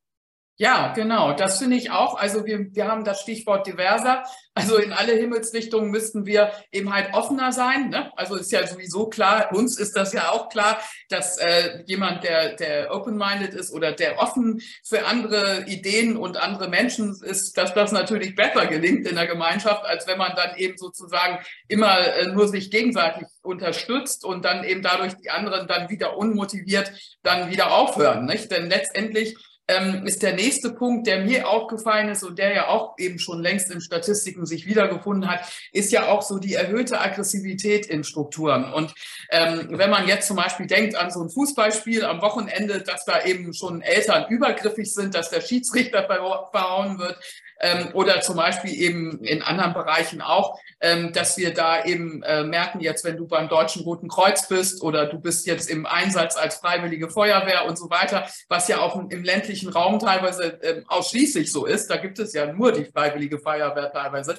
Ja, 0.58 0.92
genau. 0.92 1.32
Das 1.32 1.58
finde 1.58 1.76
ich 1.76 1.90
auch. 1.90 2.18
Also 2.18 2.44
wir, 2.44 2.74
wir 2.74 2.86
haben 2.86 3.04
das 3.04 3.22
Stichwort 3.22 3.66
diverser. 3.66 4.22
Also 4.54 4.76
in 4.76 4.92
alle 4.92 5.14
Himmelsrichtungen 5.14 5.90
müssten 5.90 6.26
wir 6.26 6.52
eben 6.70 6.92
halt 6.92 7.14
offener 7.14 7.52
sein. 7.52 7.88
Ne? 7.88 8.12
Also 8.16 8.36
ist 8.36 8.52
ja 8.52 8.66
sowieso 8.66 9.08
klar, 9.08 9.50
uns 9.54 9.78
ist 9.78 9.96
das 9.96 10.12
ja 10.12 10.30
auch 10.30 10.50
klar, 10.50 10.78
dass 11.08 11.38
äh, 11.38 11.82
jemand, 11.86 12.22
der, 12.22 12.54
der 12.56 12.94
open-minded 12.94 13.54
ist 13.54 13.72
oder 13.72 13.92
der 13.92 14.18
offen 14.18 14.60
für 14.84 15.06
andere 15.06 15.64
Ideen 15.68 16.18
und 16.18 16.36
andere 16.36 16.68
Menschen 16.68 17.16
ist, 17.22 17.56
dass 17.56 17.72
das 17.72 17.90
natürlich 17.90 18.34
besser 18.34 18.66
gelingt 18.66 19.08
in 19.08 19.16
der 19.16 19.26
Gemeinschaft, 19.26 19.86
als 19.86 20.06
wenn 20.06 20.18
man 20.18 20.36
dann 20.36 20.54
eben 20.58 20.76
sozusagen 20.76 21.38
immer 21.68 21.98
äh, 21.98 22.26
nur 22.26 22.46
sich 22.46 22.70
gegenseitig 22.70 23.26
unterstützt 23.42 24.22
und 24.22 24.44
dann 24.44 24.64
eben 24.64 24.82
dadurch 24.82 25.14
die 25.14 25.30
anderen 25.30 25.66
dann 25.66 25.88
wieder 25.88 26.18
unmotiviert 26.18 26.92
dann 27.22 27.50
wieder 27.50 27.72
aufhören. 27.72 28.26
Nicht? 28.26 28.50
Denn 28.50 28.68
letztendlich 28.68 29.34
ähm, 29.72 30.06
ist 30.06 30.22
der 30.22 30.34
nächste 30.34 30.70
Punkt, 30.70 31.06
der 31.06 31.24
mir 31.24 31.48
aufgefallen 31.48 32.08
ist 32.08 32.22
und 32.22 32.38
der 32.38 32.54
ja 32.54 32.68
auch 32.68 32.94
eben 32.98 33.18
schon 33.18 33.42
längst 33.42 33.70
in 33.70 33.80
Statistiken 33.80 34.46
sich 34.46 34.66
wiedergefunden 34.66 35.30
hat, 35.30 35.40
ist 35.72 35.92
ja 35.92 36.08
auch 36.08 36.22
so 36.22 36.38
die 36.38 36.54
erhöhte 36.54 37.00
Aggressivität 37.00 37.86
in 37.86 38.04
Strukturen. 38.04 38.72
Und 38.72 38.94
ähm, 39.30 39.68
wenn 39.72 39.90
man 39.90 40.06
jetzt 40.06 40.26
zum 40.26 40.36
Beispiel 40.36 40.66
denkt 40.66 40.96
an 40.96 41.10
so 41.10 41.22
ein 41.22 41.30
Fußballspiel 41.30 42.04
am 42.04 42.20
Wochenende, 42.22 42.82
dass 42.82 43.04
da 43.04 43.24
eben 43.24 43.54
schon 43.54 43.82
Eltern 43.82 44.30
übergriffig 44.30 44.92
sind, 44.92 45.14
dass 45.14 45.30
der 45.30 45.40
Schiedsrichter 45.40 46.04
verhauen 46.04 46.98
wird, 46.98 47.18
ähm, 47.62 47.88
oder 47.94 48.20
zum 48.20 48.36
Beispiel 48.36 48.74
eben 48.74 49.24
in 49.24 49.40
anderen 49.40 49.72
Bereichen 49.72 50.20
auch, 50.20 50.58
ähm, 50.80 51.12
dass 51.12 51.38
wir 51.38 51.54
da 51.54 51.84
eben 51.84 52.22
äh, 52.24 52.44
merken, 52.44 52.80
jetzt 52.80 53.04
wenn 53.04 53.16
du 53.16 53.26
beim 53.26 53.48
Deutschen 53.48 53.84
Roten 53.84 54.08
Kreuz 54.08 54.48
bist 54.48 54.82
oder 54.82 55.06
du 55.06 55.20
bist 55.20 55.46
jetzt 55.46 55.70
im 55.70 55.86
Einsatz 55.86 56.36
als 56.36 56.56
Freiwillige 56.56 57.08
Feuerwehr 57.08 57.66
und 57.66 57.78
so 57.78 57.88
weiter, 57.88 58.28
was 58.48 58.68
ja 58.68 58.80
auch 58.80 58.96
im 58.96 59.22
ländlichen 59.22 59.70
Raum 59.70 59.98
teilweise 59.98 60.60
äh, 60.62 60.82
ausschließlich 60.88 61.50
so 61.52 61.64
ist, 61.64 61.88
da 61.88 61.96
gibt 61.96 62.18
es 62.18 62.32
ja 62.32 62.52
nur 62.52 62.72
die 62.72 62.84
Freiwillige 62.84 63.38
Feuerwehr 63.38 63.92
teilweise, 63.92 64.36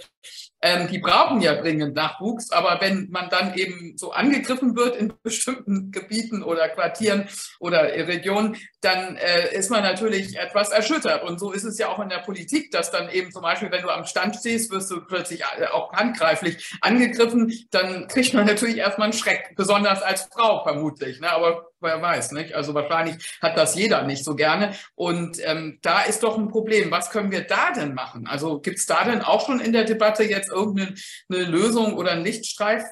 ähm, 0.62 0.88
die 0.88 1.00
brauchen 1.00 1.42
ja 1.42 1.56
dringend 1.56 1.96
Nachwuchs, 1.96 2.52
aber 2.52 2.80
wenn 2.80 3.10
man 3.10 3.30
dann 3.30 3.54
eben 3.56 3.98
so 3.98 4.12
angegriffen 4.12 4.76
wird 4.76 4.96
in 4.96 5.14
bestimmten 5.22 5.92
Gebieten 5.92 6.42
oder 6.42 6.70
Quartieren 6.70 7.28
oder 7.60 7.84
Regionen, 7.84 8.56
dann 8.80 9.18
äh, 9.18 9.54
ist 9.56 9.70
man 9.70 9.84
natürlich 9.84 10.38
etwas 10.38 10.70
erschüttert. 10.70 11.24
Und 11.24 11.40
so 11.40 11.52
ist 11.52 11.64
es 11.66 11.78
ja 11.78 11.90
auch 11.90 12.00
in 12.00 12.10
der 12.10 12.20
Politik, 12.20 12.72
dass 12.72 12.92
dann 12.92 13.10
eben 13.14 13.32
zum 13.32 13.42
Beispiel, 13.42 13.72
wenn 13.72 13.82
du 13.82 13.90
am 13.90 14.06
Stand 14.06 14.36
stehst, 14.36 14.72
wirst 14.72 14.92
du 14.92 15.02
plötzlich 15.06 15.42
äh, 15.42 15.68
auch 15.68 15.92
handgreiflich 15.94 16.74
angegriffen, 16.82 17.54
dann 17.72 18.08
kriegt 18.08 18.34
man 18.34 18.46
natürlich 18.46 18.78
erstmal 18.78 19.06
einen 19.06 19.18
Schreck, 19.18 19.54
besonders 19.56 20.02
als 20.02 20.30
Frau 20.34 20.64
vermutlich. 20.64 21.20
Ne? 21.20 21.32
Aber 21.32 21.68
wer 21.80 22.02
weiß, 22.02 22.32
nicht? 22.32 22.54
Also 22.54 22.74
wahrscheinlich 22.74 23.38
hat 23.42 23.58
das 23.58 23.76
jeder 23.76 24.04
nicht 24.04 24.24
so 24.24 24.36
gerne. 24.36 24.74
Und 24.96 25.38
ähm, 25.44 25.80
da 25.82 26.02
ist 26.02 26.24
doch 26.24 26.38
ein 26.38 26.50
Problem. 26.50 26.92
Was 26.92 27.12
können 27.12 27.32
wir 27.32 27.42
da 27.42 27.72
denn 27.72 27.94
machen? 27.94 28.28
Also 28.28 28.60
gibt 28.60 28.80
es 28.80 28.86
da 28.86 29.04
denn 29.04 29.22
auch 29.22 29.46
schon 29.46 29.60
in 29.60 29.74
der 29.74 29.84
Debatte 29.84 30.24
jetzt 30.24 30.50
irgendeine 30.50 30.96
Lösung 31.30 31.96
oder 31.96 32.12
einen 32.12 32.24
Lichtstreif? 32.24 32.84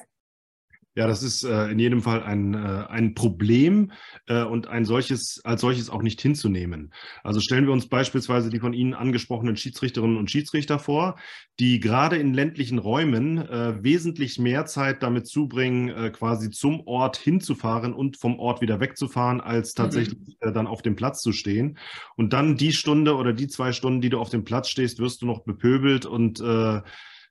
Ja, 0.94 1.06
das 1.06 1.22
ist 1.22 1.42
äh, 1.42 1.68
in 1.68 1.78
jedem 1.78 2.02
Fall 2.02 2.22
ein, 2.22 2.54
äh, 2.54 2.86
ein 2.88 3.14
Problem 3.14 3.92
äh, 4.26 4.42
und 4.42 4.68
ein 4.68 4.84
solches, 4.84 5.40
als 5.44 5.60
solches 5.60 5.90
auch 5.90 6.02
nicht 6.02 6.20
hinzunehmen. 6.20 6.92
Also 7.22 7.40
stellen 7.40 7.66
wir 7.66 7.72
uns 7.72 7.88
beispielsweise 7.88 8.50
die 8.50 8.60
von 8.60 8.72
Ihnen 8.72 8.94
angesprochenen 8.94 9.56
Schiedsrichterinnen 9.56 10.16
und 10.16 10.30
Schiedsrichter 10.30 10.78
vor, 10.78 11.18
die 11.58 11.80
gerade 11.80 12.16
in 12.16 12.34
ländlichen 12.34 12.78
Räumen 12.78 13.38
äh, 13.38 13.82
wesentlich 13.82 14.38
mehr 14.38 14.66
Zeit 14.66 15.02
damit 15.02 15.26
zubringen, 15.26 15.88
äh, 15.88 16.10
quasi 16.10 16.50
zum 16.50 16.86
Ort 16.86 17.16
hinzufahren 17.16 17.94
und 17.94 18.18
vom 18.18 18.38
Ort 18.38 18.60
wieder 18.60 18.80
wegzufahren, 18.80 19.40
als 19.40 19.74
mhm. 19.74 19.82
tatsächlich 19.82 20.18
mhm. 20.18 20.54
dann 20.54 20.66
auf 20.66 20.82
dem 20.82 20.96
Platz 20.96 21.22
zu 21.22 21.32
stehen. 21.32 21.78
Und 22.16 22.32
dann 22.32 22.56
die 22.56 22.72
Stunde 22.72 23.16
oder 23.16 23.32
die 23.32 23.48
zwei 23.48 23.72
Stunden, 23.72 24.00
die 24.00 24.10
du 24.10 24.18
auf 24.18 24.30
dem 24.30 24.44
Platz 24.44 24.68
stehst, 24.68 24.98
wirst 24.98 25.22
du 25.22 25.26
noch 25.26 25.44
bepöbelt 25.44 26.06
und 26.06 26.40
äh, 26.40 26.52
äh, 26.52 26.82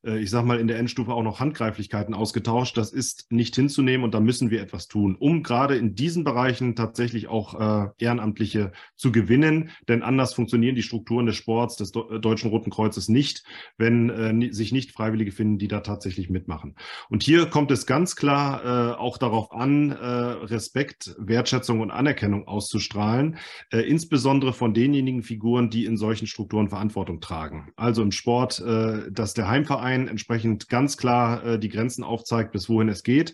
ich 0.04 0.30
sage 0.30 0.48
mal, 0.48 0.60
in 0.60 0.68
der 0.68 0.80
Endstufe 0.80 1.14
auch 1.14 1.24
noch 1.24 1.40
Handgreiflichkeiten 1.40 2.14
ausgetauscht. 2.14 2.78
Das 2.78 2.92
ist 2.92 3.32
nicht 3.32 3.56
hinzunehmen 3.56 4.04
und 4.04 4.14
da 4.14 4.20
müssen 4.20 4.50
wir 4.50 4.62
etwas 4.62 4.88
tun, 4.88 5.16
um 5.20 5.44
gerade 5.44 5.76
in 5.76 5.96
diesen 5.96 6.24
Bereichen 6.24 6.76
tatsächlich 6.76 7.28
auch 7.28 7.60
äh, 7.60 7.90
Ehrenamtliche 8.00 8.72
zu 8.96 9.12
gewinnen. 9.12 9.70
Denn 9.88 10.02
anders 10.02 10.34
funktionieren 10.34 10.76
die 10.76 10.82
Strukturen 10.82 11.26
des 11.26 11.36
Sports, 11.36 11.76
des 11.76 11.92
äh, 11.96 12.20
Deutschen 12.20 12.50
Roten 12.50 12.72
Kreuzes 12.72 13.10
nicht, 13.10 13.44
wenn 13.78 14.10
äh, 14.10 14.52
sich 14.52 14.72
nicht 14.72 14.92
Freiwillige 14.92 15.32
finden, 15.32 15.58
die 15.58 15.68
da 15.68 15.82
tatsächlich 15.82 16.30
mitmachen. 16.30 16.76
Und 17.10 17.24
hier 17.24 17.46
kommt 17.46 17.70
es 17.72 17.86
ganz 17.86 18.16
klar 18.16 18.64
äh, 18.64 18.96
auch 18.96 19.18
darauf 19.18 19.52
an, 19.52 19.92
äh, 19.92 19.96
Respekt, 19.96 21.16
Wertschätzung 21.20 21.80
und 21.80 21.92
Anerkennung 21.92 22.48
auszustrahlen, 22.48 23.38
äh, 23.72 23.80
insbesondere 23.82 24.54
von 24.54 24.74
denjenigen 24.74 25.22
Figuren, 25.22 25.70
die 25.70 25.86
in 25.86 25.98
solchen 25.98 26.28
Strukturen 26.28 26.70
Verantwortung 26.70 27.22
tragen. 27.22 27.72
Also 27.76 28.02
im 28.02 28.12
Sport, 28.12 28.60
äh, 28.60 29.12
dass 29.12 29.34
der 29.34 29.48
Heimverein 29.48 29.91
Verein 29.92 30.08
entsprechend 30.08 30.70
ganz 30.70 30.98
klar 30.98 31.44
äh, 31.46 31.60
die 31.60 31.70
Grenzen 31.70 32.04
aufzeigt, 32.04 32.52
bis 32.52 32.70
wohin 32.70 32.90
es 32.90 33.04
geht. 33.04 33.34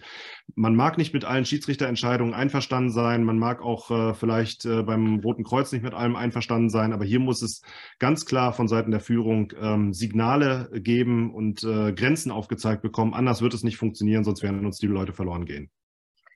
Man 0.56 0.76
mag 0.76 0.98
nicht 0.98 1.14
mit 1.14 1.26
allen 1.26 1.46
Schiedsrichterentscheidungen 1.46 2.34
einverstanden 2.34 2.92
sein, 2.92 3.24
man 3.24 3.38
mag 3.38 3.62
auch 3.62 3.92
äh, 3.92 4.14
vielleicht 4.14 4.66
äh, 4.66 4.84
beim 4.84 5.20
Roten 5.20 5.44
Kreuz 5.44 5.72
nicht 5.72 5.84
mit 5.84 5.94
allem 5.94 6.16
einverstanden 6.16 6.70
sein, 6.70 6.94
aber 6.94 7.06
hier 7.06 7.20
muss 7.20 7.42
es 7.42 7.62
ganz 8.00 8.26
klar 8.26 8.54
von 8.54 8.68
Seiten 8.68 8.92
der 8.92 9.00
Führung 9.00 9.54
ähm, 9.60 9.94
Signale 9.94 10.70
geben 10.74 11.34
und 11.34 11.64
äh, 11.64 11.94
Grenzen 11.94 12.32
aufgezeigt 12.32 12.82
bekommen. 12.82 13.14
Anders 13.14 13.42
wird 13.42 13.54
es 13.54 13.64
nicht 13.64 13.78
funktionieren, 13.78 14.24
sonst 14.24 14.42
werden 14.42 14.66
uns 14.66 14.78
die 14.78 14.88
Leute 14.88 15.14
verloren 15.14 15.46
gehen. 15.46 15.70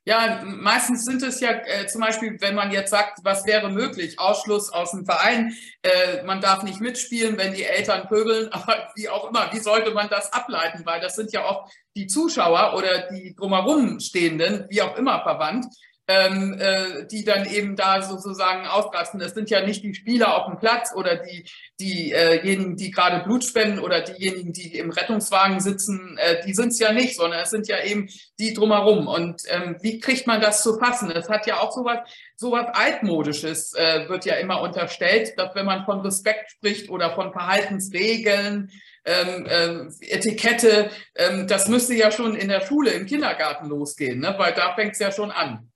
Ja, 0.04 0.42
meistens 0.44 1.04
sind 1.04 1.22
es 1.22 1.38
ja 1.38 1.50
äh, 1.50 1.86
zum 1.86 2.00
Beispiel, 2.00 2.36
wenn 2.40 2.56
man 2.56 2.72
jetzt 2.72 2.90
sagt, 2.90 3.20
was 3.22 3.46
wäre 3.46 3.70
möglich, 3.70 4.18
Ausschluss 4.18 4.72
aus 4.72 4.90
dem 4.90 5.04
Verein, 5.04 5.54
äh, 5.82 6.24
man 6.24 6.40
darf 6.40 6.64
nicht 6.64 6.80
mitspielen, 6.80 7.38
wenn 7.38 7.54
die 7.54 7.62
Eltern 7.62 8.08
pöbeln, 8.08 8.48
aber 8.52 8.90
wie 8.96 9.08
auch 9.08 9.30
immer, 9.30 9.52
wie 9.52 9.60
sollte 9.60 9.92
man 9.92 10.08
das 10.08 10.32
ableiten? 10.32 10.84
Weil 10.84 11.00
das 11.00 11.14
sind 11.14 11.32
ja 11.32 11.44
oft 11.44 11.72
die 11.94 12.08
Zuschauer 12.08 12.74
oder 12.76 13.10
die 13.12 13.34
drumherum 13.36 14.00
Stehenden, 14.00 14.66
wie 14.70 14.82
auch 14.82 14.96
immer 14.96 15.22
verwandt, 15.22 15.66
ähm, 16.12 16.56
äh, 16.58 17.06
die 17.06 17.24
dann 17.24 17.46
eben 17.46 17.76
da 17.76 18.02
sozusagen 18.02 18.66
ausrasten. 18.66 19.20
Das 19.20 19.34
sind 19.34 19.50
ja 19.50 19.64
nicht 19.64 19.82
die 19.82 19.94
Spieler 19.94 20.36
auf 20.36 20.46
dem 20.46 20.58
Platz 20.58 20.92
oder 20.94 21.16
die, 21.16 21.48
diejenigen, 21.80 22.76
die 22.76 22.90
gerade 22.90 23.24
Blut 23.24 23.44
spenden 23.44 23.78
oder 23.78 24.02
diejenigen, 24.02 24.52
die 24.52 24.76
im 24.76 24.90
Rettungswagen 24.90 25.60
sitzen, 25.60 26.18
äh, 26.18 26.44
die 26.44 26.54
sind 26.54 26.68
es 26.68 26.78
ja 26.78 26.92
nicht, 26.92 27.16
sondern 27.16 27.40
es 27.40 27.50
sind 27.50 27.68
ja 27.68 27.82
eben 27.82 28.08
die 28.38 28.52
drumherum. 28.52 29.06
Und 29.06 29.42
ähm, 29.48 29.76
wie 29.80 30.00
kriegt 30.00 30.26
man 30.26 30.40
das 30.40 30.62
zu 30.62 30.78
fassen? 30.78 31.10
Es 31.10 31.28
hat 31.28 31.46
ja 31.46 31.60
auch 31.60 31.72
sowas, 31.72 32.00
sowas 32.36 32.66
altmodisches, 32.72 33.74
äh, 33.74 34.08
wird 34.08 34.24
ja 34.24 34.34
immer 34.34 34.60
unterstellt, 34.60 35.32
dass 35.38 35.54
wenn 35.54 35.66
man 35.66 35.84
von 35.84 36.00
Respekt 36.00 36.50
spricht 36.50 36.90
oder 36.90 37.14
von 37.14 37.32
Verhaltensregeln, 37.32 38.70
ähm, 39.04 39.46
äh, 39.46 40.14
Etikette, 40.14 40.90
ähm, 41.16 41.46
das 41.48 41.68
müsste 41.68 41.94
ja 41.94 42.12
schon 42.12 42.36
in 42.36 42.48
der 42.48 42.60
Schule, 42.60 42.90
im 42.90 43.06
Kindergarten 43.06 43.68
losgehen, 43.68 44.20
ne? 44.20 44.34
weil 44.38 44.54
da 44.54 44.74
fängt 44.74 44.92
es 44.92 45.00
ja 45.00 45.10
schon 45.10 45.30
an. 45.30 45.71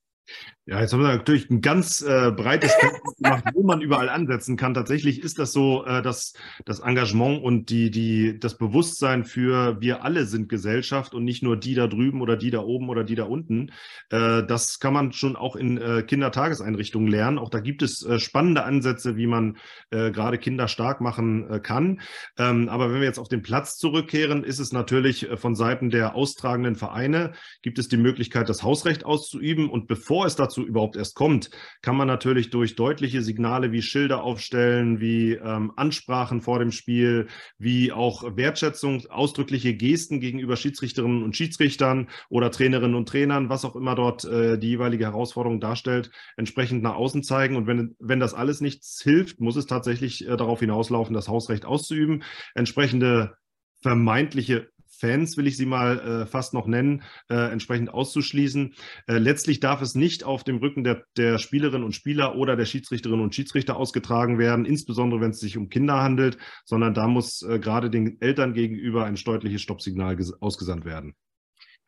Ja, 0.69 0.81
jetzt 0.81 0.93
haben 0.93 1.01
wir 1.01 1.15
natürlich 1.15 1.49
ein 1.49 1.61
ganz 1.61 2.03
äh, 2.03 2.33
breites 2.33 2.73
Feld 2.81 2.95
gemacht, 3.19 3.45
wo 3.55 3.63
man 3.63 3.81
überall 3.81 4.09
ansetzen 4.09 4.57
kann. 4.57 4.75
Tatsächlich 4.75 5.23
ist 5.23 5.39
das 5.39 5.53
so, 5.53 5.85
äh, 5.85 6.03
dass 6.03 6.33
das 6.65 6.81
Engagement 6.81 7.41
und 7.45 7.71
die, 7.71 7.93
die, 7.93 8.41
das 8.41 8.59
Bewusstsein 8.59 9.25
für 9.25 9.81
wir 9.81 10.03
alle 10.03 10.27
sind 10.27 10.49
Gesellschaft 10.49 11.15
und 11.15 11.23
nicht 11.23 11.45
nur 11.45 11.57
die 11.57 11.77
da 11.77 11.87
drüben 11.87 12.21
oder 12.21 12.37
die 12.37 12.51
da 12.51 12.63
oben 12.63 12.89
oder 12.89 13.05
die 13.05 13.15
da 13.15 13.27
unten. 13.27 13.71
Äh, 14.11 14.43
das 14.43 14.81
kann 14.81 14.93
man 14.93 15.13
schon 15.13 15.37
auch 15.37 15.55
in 15.55 15.79
äh, 15.79 16.03
Kindertageseinrichtungen 16.03 17.09
lernen. 17.09 17.39
Auch 17.39 17.51
da 17.51 17.61
gibt 17.61 17.83
es 17.83 18.05
äh, 18.05 18.19
spannende 18.19 18.65
Ansätze, 18.65 19.17
wie 19.17 19.29
man 19.29 19.59
äh, 19.91 20.11
gerade 20.11 20.37
Kinder 20.37 20.67
stark 20.67 21.01
machen 21.01 21.49
äh, 21.49 21.61
kann. 21.61 22.01
Ähm, 22.39 22.69
aber 22.69 22.91
wenn 22.91 22.99
wir 22.99 23.07
jetzt 23.07 23.21
auf 23.21 23.29
den 23.29 23.43
Platz 23.43 23.77
zurückkehren, 23.77 24.43
ist 24.43 24.59
es 24.59 24.73
natürlich 24.73 25.31
äh, 25.31 25.37
von 25.37 25.55
Seiten 25.55 25.91
der 25.91 26.17
austragenden 26.17 26.75
Vereine, 26.75 27.35
gibt 27.63 27.79
es 27.79 27.87
die 27.87 27.99
Möglichkeit, 27.99 28.49
das 28.49 28.65
Hausrecht 28.65 29.05
auszuüben. 29.05 29.71
Und 29.71 29.87
bevor 29.87 30.27
es 30.27 30.35
dazu 30.35 30.56
dazu 30.57 30.67
überhaupt 30.67 30.97
erst 30.97 31.15
kommt, 31.15 31.51
kann 31.83 31.97
man 31.97 32.09
natürlich 32.09 32.51
durch 32.51 32.77
deutliche 32.77 33.23
Signale 33.23 33.73
wie 33.73 33.83
Schilder 33.83 34.23
aufstellen, 34.23 35.01
wie 35.01 35.33
ähm, 35.33 35.73
Ansprachen 35.77 36.41
vor 36.41 36.59
dem 36.59 36.73
Spiel, 36.73 37.29
wie 37.59 37.93
auch 37.93 38.37
Wertschätzung, 38.37 39.07
ausdrückliche 39.09 39.75
Gesten 39.75 40.21
gegenüber 40.21 40.57
Schiedsrichterinnen 40.57 41.23
und 41.23 41.37
Schiedsrichtern 41.37 42.09
oder 42.31 42.51
Trainerinnen 42.51 42.97
und 42.97 43.09
Trainern, 43.09 43.49
was 43.49 43.65
auch 43.65 43.77
immer 43.77 43.95
dort 43.95 44.25
äh, 44.25 44.59
die 44.59 44.69
jeweilige 44.69 45.05
Herausforderung 45.05 45.61
darstellt, 45.61 46.11
entsprechend 46.37 46.83
nach 46.83 46.95
außen 46.95 47.23
zeigen. 47.23 47.57
Und 47.57 47.67
wenn, 47.67 47.95
wenn 47.99 48.21
das 48.21 48.35
alles 48.35 48.61
nichts 48.61 49.01
hilft, 49.03 49.41
muss 49.41 49.57
es 49.57 49.67
tatsächlich 49.67 50.27
äh, 50.27 50.37
darauf 50.37 50.61
hinauslaufen, 50.61 51.15
das 51.15 51.29
Hausrecht 51.29 51.65
auszuüben, 51.65 52.23
entsprechende 52.55 53.37
vermeintliche 53.83 54.71
Fans, 54.99 55.37
will 55.37 55.47
ich 55.47 55.57
sie 55.57 55.67
mal 55.67 55.99
äh, 55.99 56.27
fast 56.27 56.55
noch 56.55 56.67
nennen, 56.67 57.03
äh, 57.29 57.53
entsprechend 57.53 57.93
auszuschließen. 57.93 58.75
Äh, 59.07 59.19
letztlich 59.19 59.61
darf 59.61 59.83
es 59.83 59.95
nicht 59.95 60.25
auf 60.25 60.45
dem 60.45 60.59
Rücken 60.59 60.85
der, 60.85 61.05
der 61.17 61.39
Spielerinnen 61.39 61.85
und 61.85 61.95
Spieler 61.95 62.37
oder 62.37 62.57
der 62.57 62.65
Schiedsrichterinnen 62.65 63.23
und 63.23 63.35
Schiedsrichter 63.35 63.77
ausgetragen 63.77 64.39
werden, 64.39 64.65
insbesondere 64.65 65.21
wenn 65.21 65.31
es 65.31 65.41
sich 65.41 65.57
um 65.57 65.69
Kinder 65.69 66.03
handelt, 66.03 66.39
sondern 66.65 66.95
da 66.95 67.07
muss 67.09 67.43
äh, 67.43 67.59
gerade 67.59 67.91
den 67.91 68.21
Eltern 68.21 68.55
gegenüber 68.55 69.05
ein 69.05 69.17
deutliches 69.17 69.63
Stoppsignal 69.63 70.17
ausgesandt 70.41 70.85
werden. 70.85 71.15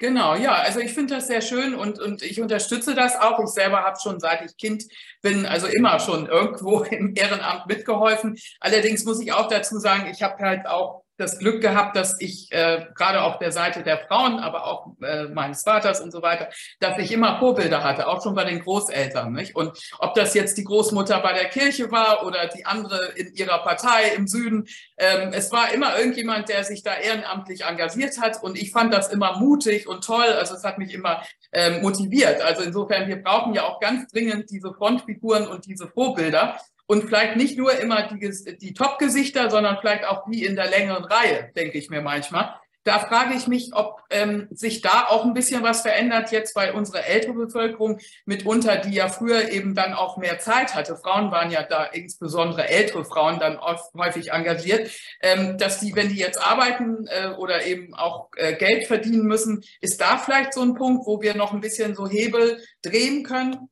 Genau, 0.01 0.37
ja, 0.37 0.53
also 0.53 0.79
ich 0.79 0.93
finde 0.93 1.17
das 1.17 1.27
sehr 1.27 1.41
schön 1.41 1.75
und, 1.75 1.99
und 1.99 2.23
ich 2.23 2.41
unterstütze 2.41 2.95
das 2.95 3.17
auch. 3.17 3.41
Ich 3.41 3.51
selber 3.51 3.83
habe 3.83 3.99
schon 4.01 4.21
seit 4.21 4.43
ich 4.43 4.57
Kind 4.57 4.85
bin, 5.23 5.45
also 5.45 5.67
immer 5.67 5.99
schon 5.99 6.27
irgendwo 6.27 6.83
im 6.91 7.15
Ehrenamt 7.17 7.67
mitgeholfen. 7.67 8.39
Allerdings 8.61 9.05
muss 9.05 9.21
ich 9.21 9.33
auch 9.33 9.49
dazu 9.49 9.81
sagen, 9.81 10.09
ich 10.09 10.23
habe 10.23 10.41
halt 10.41 10.67
auch 10.67 11.03
das 11.19 11.39
Glück 11.39 11.61
gehabt, 11.61 11.97
dass 11.97 12.21
ich 12.21 12.51
äh, 12.53 12.87
gerade 12.95 13.23
auf 13.23 13.39
der 13.39 13.53
Seite 13.53 13.83
der 13.83 13.99
Frauen, 13.99 14.39
aber 14.39 14.67
auch 14.67 14.93
äh, 15.03 15.25
meines 15.25 15.63
Vaters 15.63 16.01
und 16.01 16.13
so 16.13 16.23
weiter, 16.23 16.49
dass 16.81 16.99
ich 16.99 17.13
immer 17.13 17.39
Vorbilder 17.39 17.83
hatte, 17.83 18.07
auch 18.07 18.23
schon 18.23 18.35
bei 18.35 18.45
den 18.45 18.61
Großeltern. 18.61 19.33
Nicht? 19.33 19.57
Und 19.57 19.77
ob 19.99 20.15
das 20.15 20.35
jetzt 20.35 20.57
die 20.57 20.65
Großmutter 20.65 21.21
bei 21.21 21.33
der 21.33 21.47
Kirche 21.47 21.91
war 21.91 22.25
oder 22.25 22.47
die 22.47 22.65
andere 22.65 23.13
in 23.17 23.35
ihrer 23.35 23.59
Partei 23.59 24.15
im 24.17 24.29
Süden, 24.29 24.67
ähm, 24.97 25.31
es 25.33 25.51
war 25.51 25.73
immer 25.73 25.99
irgendjemand, 25.99 26.49
der 26.49 26.63
sich 26.63 26.83
da 26.83 26.95
ehrenamtlich 26.95 27.65
engagiert 27.65 28.21
hat. 28.21 28.43
Und 28.43 28.57
ich 28.57 28.71
fand 28.71 28.95
das 28.95 29.09
immer 29.09 29.39
mutig 29.39 29.89
und 29.89 30.05
toll. 30.05 30.27
Also 30.27 30.55
es 30.55 30.63
hat 30.63 30.79
mich 30.79 30.95
immer 30.95 31.23
ähm, 31.53 31.83
motiviert. 31.83 32.41
Also 32.43 32.63
insofern, 32.63 33.09
wir 33.09 33.21
brauchen 33.21 33.55
ja 33.55 33.65
auch 33.65 33.81
ganz 33.81 34.11
dringend 34.13 34.51
diese 34.51 34.73
Frontfiguren 34.73 35.49
und 35.49 35.67
diese 35.67 35.89
Vorbilder 35.89 36.59
und 36.89 37.05
vielleicht 37.05 37.37
nicht 37.37 37.59
nur 37.59 37.79
immer 37.79 38.09
die, 38.09 38.59
die 38.59 38.75
Top-Gesichter, 38.75 39.51
sondern 39.51 39.77
vielleicht 39.79 40.07
auch 40.07 40.25
die 40.29 40.45
in 40.45 40.57
der 40.57 40.71
längeren 40.71 41.05
Reihe, 41.05 41.53
denke 41.55 41.79
ich 41.79 41.91
mir 41.91 42.01
manchmal. 42.01 42.55
Da 42.83 43.01
frage 43.01 43.35
ich 43.35 43.47
mich, 43.47 43.75
ob 43.75 44.01
ähm, 44.09 44.49
sich 44.51 44.81
da 44.81 45.05
auch 45.09 45.27
ein 45.27 45.35
bisschen 45.35 45.63
was 45.63 45.83
verändert 45.83 46.33
jetzt, 46.33 46.57
weil 46.57 46.73
unsere 46.73 47.05
ältere 47.05 47.35
Bevölkerung 47.35 47.99
mitunter, 48.25 48.77
die 48.77 48.95
ja 48.95 49.09
früher 49.09 49.51
eben 49.51 49.75
dann 49.75 49.93
auch 49.93 50.17
mehr 50.17 50.39
Zeit 50.39 50.75
hatte, 50.75 50.97
Frauen 50.97 51.31
waren 51.31 51.51
ja 51.51 51.63
da 51.65 51.85
insbesondere 51.85 52.67
ältere 52.67 53.05
Frauen 53.05 53.39
dann 53.39 53.59
oft, 53.59 53.93
häufig 53.95 54.33
engagiert, 54.33 54.91
ähm, 55.21 55.59
dass 55.59 55.81
die, 55.81 55.95
wenn 55.95 56.09
die 56.09 56.17
jetzt 56.17 56.43
arbeiten 56.43 57.07
äh, 57.09 57.35
oder 57.37 57.67
eben 57.67 57.95
auch 57.95 58.31
äh, 58.37 58.55
Geld 58.55 58.87
verdienen 58.87 59.27
müssen, 59.27 59.63
ist 59.83 60.01
da 60.01 60.17
vielleicht 60.17 60.55
so 60.55 60.63
ein 60.63 60.75
Punkt, 60.75 61.07
wo 61.07 61.21
wir 61.21 61.35
noch 61.35 61.53
ein 61.53 61.61
bisschen 61.61 61.95
so 61.95 62.09
Hebel 62.09 62.63
drehen 62.81 63.25
können? 63.25 63.69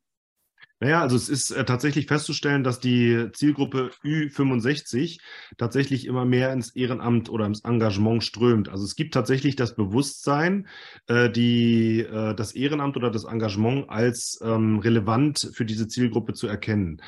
Naja, 0.78 1.00
also 1.00 1.16
es 1.16 1.30
ist 1.30 1.52
äh, 1.52 1.64
tatsächlich 1.64 2.06
festzustellen, 2.06 2.62
dass 2.62 2.80
die 2.80 3.30
Zielgruppe 3.32 3.92
Ü65 4.04 5.18
tatsächlich 5.56 6.06
immer 6.06 6.26
mehr 6.26 6.52
ins 6.52 6.76
Ehrenamt 6.76 7.30
oder 7.30 7.46
ins 7.46 7.64
Engagement 7.64 8.22
strömt. 8.22 8.68
Also 8.68 8.84
es 8.84 8.94
gibt 8.94 9.14
tatsächlich 9.14 9.56
das 9.56 9.74
Bewusstsein, 9.74 10.68
äh, 11.06 11.30
die, 11.30 12.00
äh, 12.00 12.34
das 12.34 12.52
Ehrenamt 12.52 12.98
oder 12.98 13.10
das 13.10 13.24
Engagement 13.24 13.88
als 13.88 14.38
ähm, 14.42 14.78
relevant 14.80 15.50
für 15.54 15.64
diese 15.64 15.88
Zielgruppe 15.88 16.34
zu 16.34 16.46
erkennen. 16.46 17.00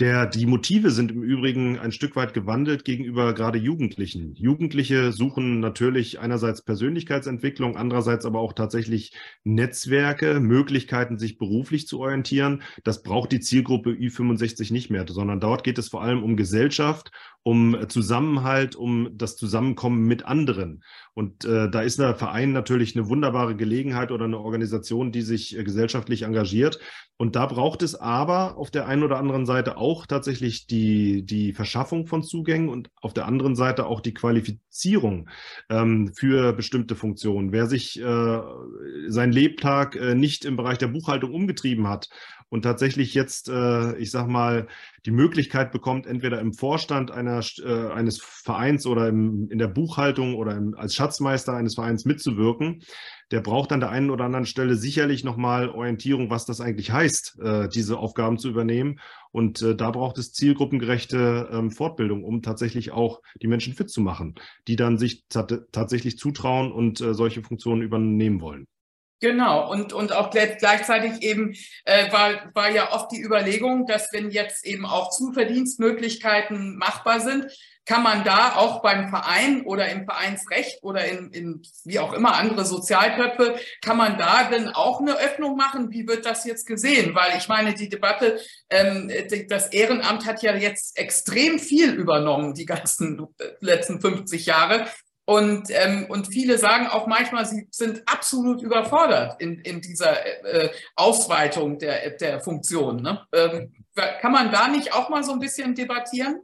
Der, 0.00 0.26
die 0.26 0.44
Motive 0.44 0.90
sind 0.90 1.10
im 1.10 1.22
Übrigen 1.22 1.78
ein 1.78 1.92
Stück 1.92 2.14
weit 2.14 2.34
gewandelt 2.34 2.84
gegenüber 2.84 3.32
gerade 3.32 3.58
Jugendlichen. 3.58 4.34
Jugendliche 4.34 5.12
suchen 5.12 5.60
natürlich 5.60 6.20
einerseits 6.20 6.60
Persönlichkeitsentwicklung, 6.60 7.74
andererseits 7.74 8.26
aber 8.26 8.40
auch 8.40 8.52
tatsächlich 8.52 9.14
Netzwerke, 9.44 10.40
Möglichkeiten, 10.40 11.18
sich 11.18 11.38
beruflich 11.38 11.86
zu 11.86 12.00
orientieren. 12.00 12.62
Das 12.84 12.97
das 12.98 13.02
braucht 13.04 13.30
die 13.30 13.40
Zielgruppe 13.40 13.90
Ü65 13.90 14.72
nicht 14.72 14.90
mehr, 14.90 15.06
sondern 15.08 15.38
dort 15.38 15.62
geht 15.62 15.78
es 15.78 15.88
vor 15.88 16.02
allem 16.02 16.24
um 16.24 16.36
Gesellschaft, 16.36 17.12
um 17.44 17.76
Zusammenhalt, 17.88 18.74
um 18.74 19.10
das 19.12 19.36
Zusammenkommen 19.36 20.06
mit 20.06 20.24
anderen. 20.24 20.82
Und 21.14 21.44
äh, 21.44 21.70
da 21.70 21.80
ist 21.80 21.98
der 21.98 22.14
Verein 22.14 22.52
natürlich 22.52 22.96
eine 22.96 23.08
wunderbare 23.08 23.56
Gelegenheit 23.56 24.10
oder 24.10 24.24
eine 24.24 24.38
Organisation, 24.38 25.12
die 25.12 25.22
sich 25.22 25.56
äh, 25.56 25.64
gesellschaftlich 25.64 26.22
engagiert. 26.22 26.80
Und 27.16 27.36
da 27.36 27.46
braucht 27.46 27.82
es 27.82 27.94
aber 27.94 28.56
auf 28.56 28.70
der 28.70 28.86
einen 28.86 29.02
oder 29.02 29.18
anderen 29.18 29.46
Seite 29.46 29.76
auch 29.76 30.06
tatsächlich 30.06 30.66
die, 30.66 31.24
die 31.24 31.52
Verschaffung 31.52 32.06
von 32.06 32.22
Zugängen 32.22 32.68
und 32.68 32.90
auf 33.00 33.14
der 33.14 33.26
anderen 33.26 33.56
Seite 33.56 33.86
auch 33.86 34.00
die 34.00 34.14
Qualifizierung 34.14 35.28
ähm, 35.68 36.12
für 36.14 36.52
bestimmte 36.52 36.94
Funktionen. 36.94 37.50
Wer 37.50 37.66
sich 37.66 38.00
äh, 38.00 38.40
sein 39.08 39.32
Lebtag 39.32 39.96
äh, 39.96 40.14
nicht 40.14 40.44
im 40.44 40.56
Bereich 40.56 40.78
der 40.78 40.88
Buchhaltung 40.88 41.32
umgetrieben 41.34 41.88
hat 41.88 42.08
und 42.50 42.62
tatsächlich 42.62 43.14
jetzt, 43.14 43.48
äh, 43.48 43.96
ich 43.96 44.10
sag 44.10 44.26
mal, 44.26 44.68
die 45.04 45.10
Möglichkeit 45.10 45.70
bekommt, 45.70 46.06
entweder 46.06 46.40
im 46.40 46.52
Vorstand 46.52 47.10
einer, 47.10 47.40
äh, 47.58 47.88
eines 47.92 48.20
Vereins 48.22 48.86
oder 48.86 49.08
im, 49.08 49.48
in 49.50 49.58
der 49.58 49.68
Buchhaltung 49.68 50.34
oder 50.34 50.56
im, 50.56 50.74
als 50.74 50.94
Schatzmeister 50.94 51.54
eines 51.54 51.74
Vereins 51.74 52.04
mitzuwirken, 52.04 52.82
der 53.30 53.40
braucht 53.40 53.72
an 53.72 53.80
der 53.80 53.90
einen 53.90 54.10
oder 54.10 54.24
anderen 54.24 54.46
Stelle 54.46 54.76
sicherlich 54.76 55.24
nochmal 55.24 55.68
Orientierung, 55.68 56.30
was 56.30 56.46
das 56.46 56.60
eigentlich 56.60 56.90
heißt, 56.90 57.38
äh, 57.42 57.68
diese 57.68 57.98
Aufgaben 57.98 58.38
zu 58.38 58.48
übernehmen. 58.48 59.00
Und 59.30 59.60
äh, 59.60 59.76
da 59.76 59.90
braucht 59.90 60.16
es 60.16 60.32
zielgruppengerechte 60.32 61.50
ähm, 61.52 61.70
Fortbildung, 61.70 62.24
um 62.24 62.40
tatsächlich 62.40 62.92
auch 62.92 63.20
die 63.42 63.46
Menschen 63.46 63.74
fit 63.74 63.90
zu 63.90 64.00
machen, 64.00 64.34
die 64.66 64.76
dann 64.76 64.96
sich 64.96 65.24
tatsächlich 65.28 66.16
zutrauen 66.16 66.72
und 66.72 67.00
äh, 67.02 67.12
solche 67.12 67.42
Funktionen 67.42 67.82
übernehmen 67.82 68.40
wollen. 68.40 68.66
Genau, 69.20 69.68
und, 69.70 69.92
und 69.92 70.12
auch 70.12 70.30
gleichzeitig 70.30 71.22
eben 71.22 71.54
äh, 71.84 72.12
war, 72.12 72.50
war 72.54 72.70
ja 72.70 72.92
oft 72.92 73.10
die 73.10 73.20
Überlegung, 73.20 73.86
dass 73.86 74.12
wenn 74.12 74.30
jetzt 74.30 74.64
eben 74.64 74.86
auch 74.86 75.10
Zuverdienstmöglichkeiten 75.10 76.76
machbar 76.76 77.18
sind, 77.20 77.46
kann 77.88 78.02
man 78.02 78.22
da 78.22 78.54
auch 78.54 78.82
beim 78.82 79.08
Verein 79.08 79.62
oder 79.62 79.88
im 79.88 80.04
Vereinsrecht 80.04 80.82
oder 80.82 81.06
in, 81.06 81.32
in 81.32 81.62
wie 81.84 81.98
auch 81.98 82.12
immer 82.12 82.36
andere 82.36 82.66
Sozialtöpfe, 82.66 83.58
kann 83.80 83.96
man 83.96 84.18
da 84.18 84.44
denn 84.44 84.68
auch 84.68 85.00
eine 85.00 85.18
Öffnung 85.18 85.56
machen? 85.56 85.90
Wie 85.90 86.06
wird 86.06 86.26
das 86.26 86.44
jetzt 86.44 86.66
gesehen? 86.66 87.14
Weil 87.14 87.38
ich 87.38 87.48
meine, 87.48 87.72
die 87.72 87.88
Debatte, 87.88 88.38
ähm, 88.68 89.10
das 89.48 89.72
Ehrenamt 89.72 90.26
hat 90.26 90.42
ja 90.42 90.54
jetzt 90.54 90.98
extrem 90.98 91.58
viel 91.58 91.94
übernommen, 91.94 92.52
die 92.52 92.66
ganzen 92.66 93.26
letzten 93.60 94.00
50 94.02 94.44
Jahre. 94.44 94.86
Und, 95.28 95.68
ähm, 95.68 96.06
und 96.08 96.28
viele 96.28 96.56
sagen 96.56 96.86
auch 96.86 97.06
manchmal, 97.06 97.44
sie 97.44 97.68
sind 97.70 98.02
absolut 98.06 98.62
überfordert 98.62 99.38
in, 99.42 99.60
in 99.60 99.82
dieser 99.82 100.24
äh, 100.24 100.70
Ausweitung 100.96 101.78
der, 101.78 102.12
der 102.12 102.40
Funktion. 102.40 103.02
Ne? 103.02 103.26
Ähm, 103.34 103.74
kann 104.22 104.32
man 104.32 104.50
da 104.50 104.68
nicht 104.68 104.94
auch 104.94 105.10
mal 105.10 105.22
so 105.22 105.32
ein 105.32 105.38
bisschen 105.38 105.74
debattieren? 105.74 106.40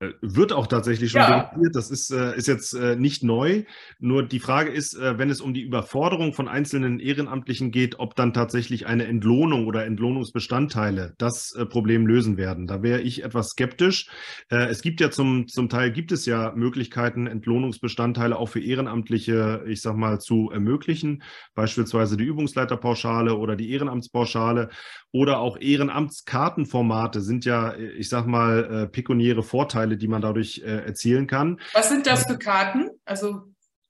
Äh, 0.00 0.12
wird 0.20 0.52
auch 0.52 0.68
tatsächlich 0.68 1.10
schon 1.10 1.22
ja. 1.22 1.40
debattiert. 1.40 1.74
Das 1.74 1.90
ist, 1.90 2.10
äh, 2.10 2.36
ist 2.36 2.46
jetzt 2.46 2.72
äh, 2.74 2.94
nicht 2.94 3.24
neu. 3.24 3.64
Nur 3.98 4.22
die 4.22 4.38
Frage 4.38 4.70
ist, 4.70 4.96
wenn 4.98 5.30
es 5.30 5.40
um 5.40 5.54
die 5.54 5.62
Überforderung 5.62 6.32
von 6.32 6.48
einzelnen 6.48 7.00
Ehrenamtlichen 7.00 7.70
geht, 7.70 7.98
ob 7.98 8.14
dann 8.14 8.32
tatsächlich 8.32 8.86
eine 8.86 9.06
Entlohnung 9.06 9.66
oder 9.66 9.84
Entlohnungsbestandteile 9.86 11.14
das 11.18 11.56
Problem 11.68 12.06
lösen 12.06 12.36
werden. 12.36 12.66
Da 12.66 12.82
wäre 12.82 13.00
ich 13.00 13.24
etwas 13.24 13.50
skeptisch. 13.50 14.08
Es 14.48 14.82
gibt 14.82 15.00
ja 15.00 15.10
zum, 15.10 15.48
zum 15.48 15.68
Teil 15.68 15.92
gibt 15.92 16.12
es 16.12 16.26
ja 16.26 16.52
Möglichkeiten, 16.54 17.26
Entlohnungsbestandteile 17.26 18.36
auch 18.36 18.48
für 18.48 18.60
Ehrenamtliche, 18.60 19.64
ich 19.66 19.82
sag 19.82 19.96
mal, 19.96 20.20
zu 20.20 20.50
ermöglichen. 20.50 21.22
Beispielsweise 21.54 22.16
die 22.16 22.24
Übungsleiterpauschale 22.24 23.36
oder 23.36 23.56
die 23.56 23.70
Ehrenamtspauschale 23.72 24.70
oder 25.12 25.40
auch 25.40 25.58
Ehrenamtskartenformate 25.58 27.20
sind 27.20 27.44
ja, 27.44 27.74
ich 27.76 28.08
sag 28.08 28.26
mal, 28.26 28.88
pekuniäre 28.92 29.42
Vorteile 29.42 29.87
Vorteile, 29.88 29.96
die 29.96 30.08
man 30.08 30.22
dadurch 30.22 30.62
äh, 30.64 30.84
erzielen 30.86 31.26
kann. 31.26 31.60
Was 31.72 31.88
sind 31.88 32.06
das 32.06 32.26
für 32.26 32.38
Karten? 32.38 32.90
Also 33.04 33.42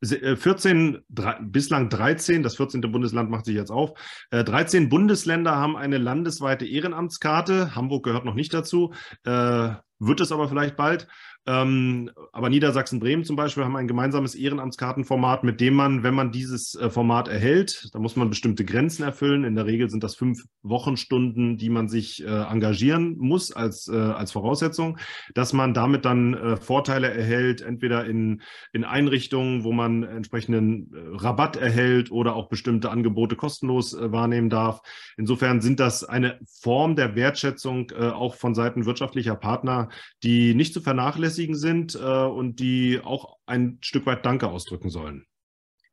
14, 0.03 1.05
äh, 1.17 1.35
bislang 1.41 1.89
13, 1.89 2.45
das 2.45 2.57
14. 2.57 2.81
Bundesland 2.83 3.31
macht 3.31 3.47
sich 3.47 3.57
jetzt 3.57 3.71
auf. 3.71 3.99
Äh, 4.31 4.45
13 4.45 4.89
Bundesländer 4.89 5.57
haben 5.57 5.77
eine 5.77 5.99
landesweite 5.99 6.67
Ehrenamtskarte. 6.67 7.75
Hamburg 7.75 8.05
gehört 8.05 8.25
noch 8.25 8.35
nicht 8.35 8.55
dazu, 8.55 8.95
äh, 9.25 9.71
wird 9.99 10.21
es 10.21 10.31
aber 10.31 10.49
vielleicht 10.49 10.77
bald. 10.77 11.09
Ähm, 11.49 12.11
aber 12.31 12.51
Niedersachsen-Bremen 12.51 13.25
zum 13.25 13.35
Beispiel 13.35 13.65
haben 13.65 13.75
ein 13.75 13.89
gemeinsames 13.89 14.35
Ehrenamtskartenformat, 14.35 15.45
mit 15.45 15.63
dem 15.63 15.73
man, 15.73 16.03
wenn 16.03 16.13
man 16.13 16.31
dieses 16.31 16.75
äh, 16.75 16.91
Format 16.91 17.27
erhält, 17.27 17.89
da 17.95 17.99
muss 18.01 18.17
man 18.17 18.29
bestimmte 18.29 18.67
Grenzen 18.67 19.03
erfüllen. 19.03 19.45
In 19.45 19.55
der 19.55 19.65
Regel 19.65 19.89
sind 19.89 20.05
das 20.05 20.15
fünf 20.15 20.45
Wochenstunden, 20.63 21.57
die 21.57 21.71
man 21.71 21.89
sich 21.89 22.23
äh, 22.23 22.27
engagieren 22.27 23.17
muss 23.17 23.51
als, 23.51 23.89
äh, 23.89 23.97
als 23.97 24.33
Voraussetzung, 24.33 24.99
dass 25.33 25.55
man 25.55 25.73
damit 25.73 26.05
dann 26.05 26.35
äh, 26.35 26.57
Vorteile 26.59 27.11
erhält, 27.11 27.63
entweder 27.63 28.05
in, 28.05 28.43
in 28.75 28.85
Einrichtungen, 28.85 29.65
wo 29.65 29.73
man 29.73 30.03
entsprechenden 30.03 30.93
äh, 30.93 31.17
Rabatt 31.17 31.57
erhält 31.57 32.11
oder 32.11 32.37
auch 32.37 32.51
bestimmte 32.51 32.91
Angebote 32.91 33.37
kostenlos 33.37 33.95
äh, 33.95 34.13
wahrnehmen 34.13 34.51
darf. 34.51 34.83
Insofern 35.17 35.63
sind 35.63 35.81
das 35.81 36.05
eine 36.05 36.39
Form 36.61 36.95
der 36.95 37.15
Wertschätzung 37.15 37.91
auch 37.93 38.35
von 38.35 38.55
Seiten 38.55 38.87
wirtschaftlicher 38.87 39.35
Partner, 39.35 39.89
die 40.23 40.55
nicht 40.55 40.75
zu 40.75 40.81
vernachlässigen 40.81 41.38
vernachlässigen 41.39 41.57
sind 41.57 41.95
äh, 41.95 41.99
und 41.99 42.61
die 42.61 43.01
auch 43.03 43.37
ein 43.47 43.79
Stück 43.81 44.07
weit 44.07 44.27
Danke 44.27 44.49
ausdrücken 44.49 44.91
sollen. 44.91 45.25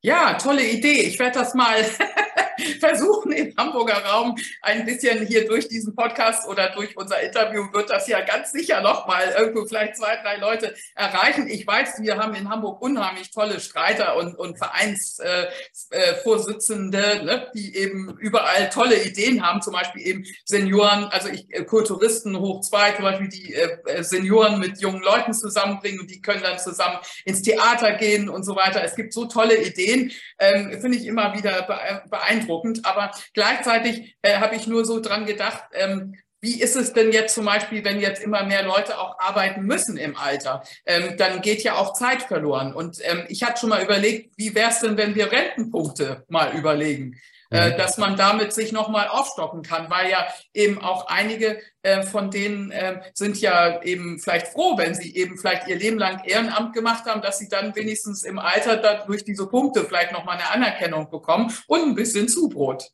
Ja, 0.01 0.35
tolle 0.35 0.67
Idee. 0.69 1.01
Ich 1.01 1.19
werde 1.19 1.39
das 1.39 1.53
mal 1.53 1.77
versuchen 2.79 3.31
im 3.31 3.55
Hamburger 3.57 4.03
Raum 4.05 4.35
ein 4.61 4.85
bisschen 4.85 5.25
hier 5.25 5.47
durch 5.47 5.67
diesen 5.67 5.95
Podcast 5.95 6.47
oder 6.47 6.69
durch 6.69 6.95
unser 6.97 7.19
Interview 7.21 7.65
wird 7.73 7.89
das 7.89 8.07
ja 8.07 8.21
ganz 8.21 8.51
sicher 8.51 8.81
nochmal 8.81 9.33
irgendwo 9.37 9.65
vielleicht 9.65 9.97
zwei, 9.97 10.17
drei 10.17 10.37
Leute 10.37 10.75
erreichen. 10.95 11.47
Ich 11.47 11.65
weiß, 11.65 12.01
wir 12.01 12.17
haben 12.17 12.35
in 12.35 12.49
Hamburg 12.49 12.79
unheimlich 12.81 13.31
tolle 13.31 13.59
Streiter 13.59 14.17
und, 14.17 14.35
und 14.35 14.57
Vereinsvorsitzende, 14.57 16.97
äh, 16.97 17.23
ne, 17.23 17.47
die 17.53 17.75
eben 17.75 18.17
überall 18.19 18.69
tolle 18.69 19.03
Ideen 19.03 19.45
haben, 19.45 19.61
zum 19.61 19.73
Beispiel 19.73 20.07
eben 20.07 20.25
Senioren, 20.45 21.03
also 21.05 21.29
ich, 21.29 21.53
äh, 21.53 21.63
Kulturisten 21.63 22.39
hoch 22.39 22.61
zwei, 22.61 22.91
zum 22.91 23.03
Beispiel 23.03 23.29
die 23.29 23.53
äh, 23.53 24.03
Senioren 24.03 24.59
mit 24.59 24.79
jungen 24.79 25.01
Leuten 25.01 25.33
zusammenbringen 25.33 26.01
und 26.01 26.11
die 26.11 26.21
können 26.21 26.43
dann 26.43 26.59
zusammen 26.59 26.99
ins 27.25 27.41
Theater 27.41 27.93
gehen 27.93 28.29
und 28.29 28.43
so 28.43 28.55
weiter. 28.55 28.83
Es 28.83 28.95
gibt 28.95 29.13
so 29.13 29.25
tolle 29.25 29.61
Ideen, 29.61 30.11
ähm, 30.39 30.79
finde 30.81 30.97
ich 30.97 31.05
immer 31.05 31.35
wieder 31.35 32.01
beeindruckend. 32.09 32.74
Aber 32.83 33.11
gleichzeitig 33.33 34.17
äh, 34.21 34.37
habe 34.37 34.55
ich 34.55 34.67
nur 34.67 34.85
so 34.85 34.99
dran 34.99 35.25
gedacht, 35.25 35.63
ähm, 35.73 36.15
wie 36.41 36.61
ist 36.61 36.75
es 36.75 36.93
denn 36.93 37.11
jetzt 37.11 37.33
zum 37.33 37.45
Beispiel, 37.45 37.83
wenn 37.83 37.99
jetzt 37.99 38.21
immer 38.21 38.43
mehr 38.43 38.63
Leute 38.63 38.99
auch 38.99 39.17
arbeiten 39.17 39.63
müssen 39.63 39.97
im 39.97 40.15
Alter? 40.15 40.63
Ähm, 40.85 41.17
dann 41.17 41.41
geht 41.41 41.63
ja 41.63 41.75
auch 41.75 41.93
Zeit 41.93 42.21
verloren. 42.21 42.73
Und 42.73 42.99
ähm, 43.01 43.25
ich 43.29 43.41
hatte 43.43 43.61
schon 43.61 43.69
mal 43.69 43.83
überlegt, 43.83 44.33
wie 44.37 44.53
wäre 44.53 44.69
es 44.69 44.79
denn, 44.79 44.95
wenn 44.95 45.15
wir 45.15 45.31
Rentenpunkte 45.31 46.23
mal 46.27 46.55
überlegen? 46.55 47.19
Äh, 47.55 47.77
dass 47.77 47.97
man 47.97 48.15
damit 48.15 48.53
sich 48.53 48.71
nochmal 48.71 49.07
aufstocken 49.07 49.61
kann, 49.61 49.89
weil 49.89 50.09
ja 50.09 50.25
eben 50.53 50.81
auch 50.81 51.07
einige 51.07 51.59
äh, 51.81 52.03
von 52.03 52.31
denen 52.31 52.71
äh, 52.71 53.01
sind 53.13 53.39
ja 53.41 53.81
eben 53.81 54.19
vielleicht 54.19 54.47
froh, 54.47 54.77
wenn 54.77 54.95
sie 54.95 55.15
eben 55.15 55.37
vielleicht 55.37 55.67
ihr 55.67 55.75
Leben 55.75 55.97
lang 55.97 56.23
Ehrenamt 56.25 56.73
gemacht 56.73 57.05
haben, 57.05 57.21
dass 57.21 57.39
sie 57.39 57.49
dann 57.49 57.75
wenigstens 57.75 58.23
im 58.23 58.39
Alter 58.39 59.05
durch 59.05 59.23
diese 59.23 59.47
Punkte 59.47 59.85
vielleicht 59.85 60.11
nochmal 60.11 60.37
eine 60.37 60.49
Anerkennung 60.51 61.09
bekommen 61.09 61.53
und 61.67 61.81
ein 61.81 61.95
bisschen 61.95 62.27
Zubrot. 62.27 62.91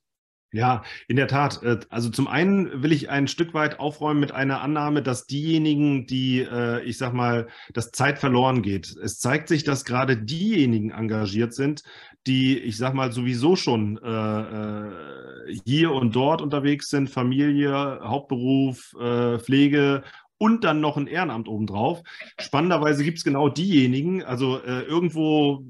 Ja, 0.54 0.84
in 1.08 1.16
der 1.16 1.30
Tat. 1.30 1.64
Äh, 1.64 1.80
also 1.90 2.10
zum 2.10 2.28
einen 2.28 2.84
will 2.84 2.92
ich 2.92 3.10
ein 3.10 3.30
Stück 3.30 3.54
weit 3.54 3.80
aufräumen 3.80 4.20
mit 4.20 4.34
einer 4.34 4.62
Annahme, 4.62 5.02
dass 5.02 5.26
diejenigen, 5.26 6.08
die, 6.08 6.42
äh, 6.42 6.84
ich 6.84 6.98
sag 6.98 7.14
mal, 7.14 7.48
dass 7.74 7.92
Zeit 7.92 8.20
verloren 8.20 8.62
geht. 8.62 8.94
Es 9.02 9.20
zeigt 9.20 9.48
sich, 9.48 9.64
dass 9.64 9.86
gerade 9.86 10.18
diejenigen 10.18 10.92
engagiert 10.92 11.54
sind, 11.54 11.84
die, 12.28 12.58
ich 12.58 12.78
sag 12.78 12.94
mal, 12.94 13.12
sowieso 13.12 13.56
schon 13.56 13.98
äh, 13.98 15.52
hier 15.66 15.92
und 15.92 16.16
dort 16.16 16.42
unterwegs 16.42 16.90
sind, 16.90 17.10
Familie, 17.10 18.00
Hauptberuf, 18.04 18.94
Pflege 19.40 20.04
und 20.38 20.64
dann 20.64 20.82
noch 20.82 20.98
ein 20.98 21.08
Ehrenamt 21.08 21.48
obendrauf. 21.48 22.02
Spannenderweise 22.40 23.04
gibt 23.04 23.20
es 23.20 23.24
genau 23.24 23.48
diejenigen, 23.50 24.24
also 24.24 24.60
äh, 24.64 24.82
irgendwo 24.82 25.64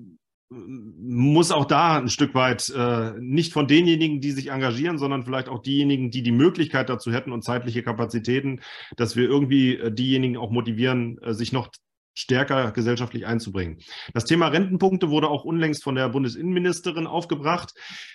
muss 0.52 1.52
auch 1.52 1.66
da 1.66 1.98
ein 1.98 2.10
Stück 2.10 2.36
weit 2.36 2.70
äh, 2.70 3.12
nicht 3.20 3.54
von 3.54 3.68
denjenigen, 3.68 4.20
die 4.20 4.32
sich 4.32 4.52
engagieren, 4.52 4.98
sondern 4.98 5.24
vielleicht 5.24 5.48
auch 5.48 5.62
diejenigen, 5.62 6.12
die 6.12 6.24
die 6.24 6.34
Möglichkeit 6.34 6.90
dazu 6.90 7.12
hätten 7.12 7.32
und 7.32 7.44
zeitliche 7.44 7.84
Kapazitäten, 7.84 8.60
dass 8.98 9.16
wir 9.16 9.24
irgendwie 9.24 9.76
äh, 9.78 9.92
diejenigen 9.92 10.38
auch 10.38 10.52
motivieren, 10.52 11.18
äh, 11.22 11.34
sich 11.34 11.54
noch 11.54 11.70
stärker 12.14 12.72
gesellschaftlich 12.72 13.26
einzubringen. 13.26 13.80
Das 14.14 14.26
Thema 14.26 14.48
Rentenpunkte 14.48 15.10
wurde 15.10 15.30
auch 15.30 15.44
unlängst 15.44 15.84
von 15.84 15.96
der 15.96 16.10
Bundesinnenministerin 16.10 17.08
aufgebracht. 17.08 17.74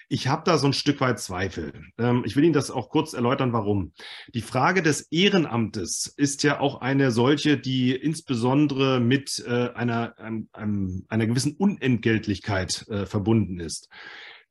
Ich 0.08 0.28
habe 0.28 0.42
da 0.44 0.58
so 0.58 0.66
ein 0.66 0.72
Stück 0.72 1.00
weit 1.00 1.18
Zweifel. 1.18 1.72
Ähm, 1.98 2.22
ich 2.24 2.36
will 2.36 2.44
Ihnen 2.44 2.52
das 2.52 2.70
auch 2.70 2.90
kurz 2.90 3.12
erläutern, 3.12 3.52
warum. 3.52 3.92
Die 4.34 4.42
Frage 4.42 4.82
des 4.82 5.10
Ehrenamtes 5.10 6.12
ist 6.16 6.42
ja 6.42 6.60
auch 6.60 6.80
eine 6.80 7.10
solche, 7.10 7.58
die 7.58 7.92
insbesondere 7.92 9.00
mit 9.00 9.42
äh, 9.46 9.70
einer, 9.70 10.14
einer 10.18 11.26
gewissen 11.26 11.56
Unentgeltlichkeit 11.56 12.86
äh, 12.88 13.06
verbunden 13.06 13.60
ist. 13.60 13.88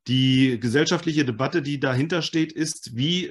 Die 0.08 0.60
gesellschaftliche 0.60 1.24
Debatte, 1.24 1.62
die 1.62 1.80
dahinter 1.80 2.22
steht, 2.22 2.52
ist, 2.52 2.96
wie, 2.96 3.28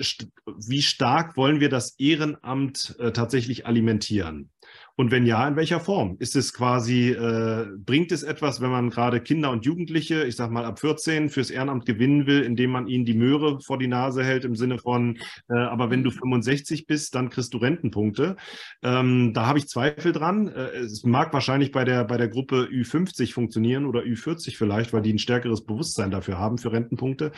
wie 0.67 0.82
stark 0.82 1.38
wollen 1.38 1.62
wir 1.62 1.69
das 1.69 1.97
Ehrenamt 1.97 2.95
äh, 2.99 3.13
tatsächlich 3.13 3.65
alimentieren? 3.65 4.49
Und 4.97 5.12
wenn 5.12 5.25
ja, 5.25 5.45
in 5.45 5.58
welcher 5.58 5.81
Form? 5.81 6.15
Ist 6.19 6.36
es 6.38 6.53
quasi, 6.53 7.10
äh, 7.10 7.65
bringt 7.77 8.13
es 8.13 8.23
etwas, 8.23 8.62
wenn 8.62 8.71
man 8.71 8.89
gerade 8.89 9.19
Kinder 9.19 9.51
und 9.51 9.65
Jugendliche, 9.65 10.23
ich 10.23 10.38
sag 10.38 10.51
mal 10.51 10.63
ab 10.63 10.79
14, 10.79 11.29
fürs 11.29 11.49
Ehrenamt 11.49 11.86
gewinnen 11.86 12.27
will, 12.27 12.43
indem 12.43 12.71
man 12.71 12.88
ihnen 12.88 13.03
die 13.03 13.13
Möhre 13.13 13.60
vor 13.60 13.77
die 13.77 13.88
Nase 13.88 14.23
hält 14.23 14.45
im 14.45 14.55
Sinne 14.55 14.77
von, 14.77 15.17
äh, 15.49 15.58
aber 15.58 15.89
wenn 15.89 16.03
du 16.03 16.12
65 16.12 16.88
bist, 16.88 17.13
dann 17.13 17.29
kriegst 17.29 17.53
du 17.53 17.58
Rentenpunkte. 17.58 18.38
Ähm, 18.84 19.34
da 19.34 19.47
habe 19.47 19.60
ich 19.60 19.67
Zweifel 19.67 20.13
dran. 20.13 20.47
Äh, 20.47 20.77
es 20.77 21.03
mag 21.03 21.34
wahrscheinlich 21.34 21.71
bei 21.71 21.84
der, 21.84 22.05
bei 22.05 22.15
der 22.15 22.29
Gruppe 22.29 22.69
Ü50 22.71 23.34
funktionieren 23.34 23.86
oder 23.86 24.01
Ü40 24.01 24.55
vielleicht, 24.55 24.93
weil 24.93 25.01
die 25.01 25.13
ein 25.13 25.19
stärkeres 25.19 25.65
Bewusstsein 25.65 26.12
dafür 26.12 26.39
haben 26.39 26.58
für 26.58 26.71
Rentenpunkte. 26.71 27.34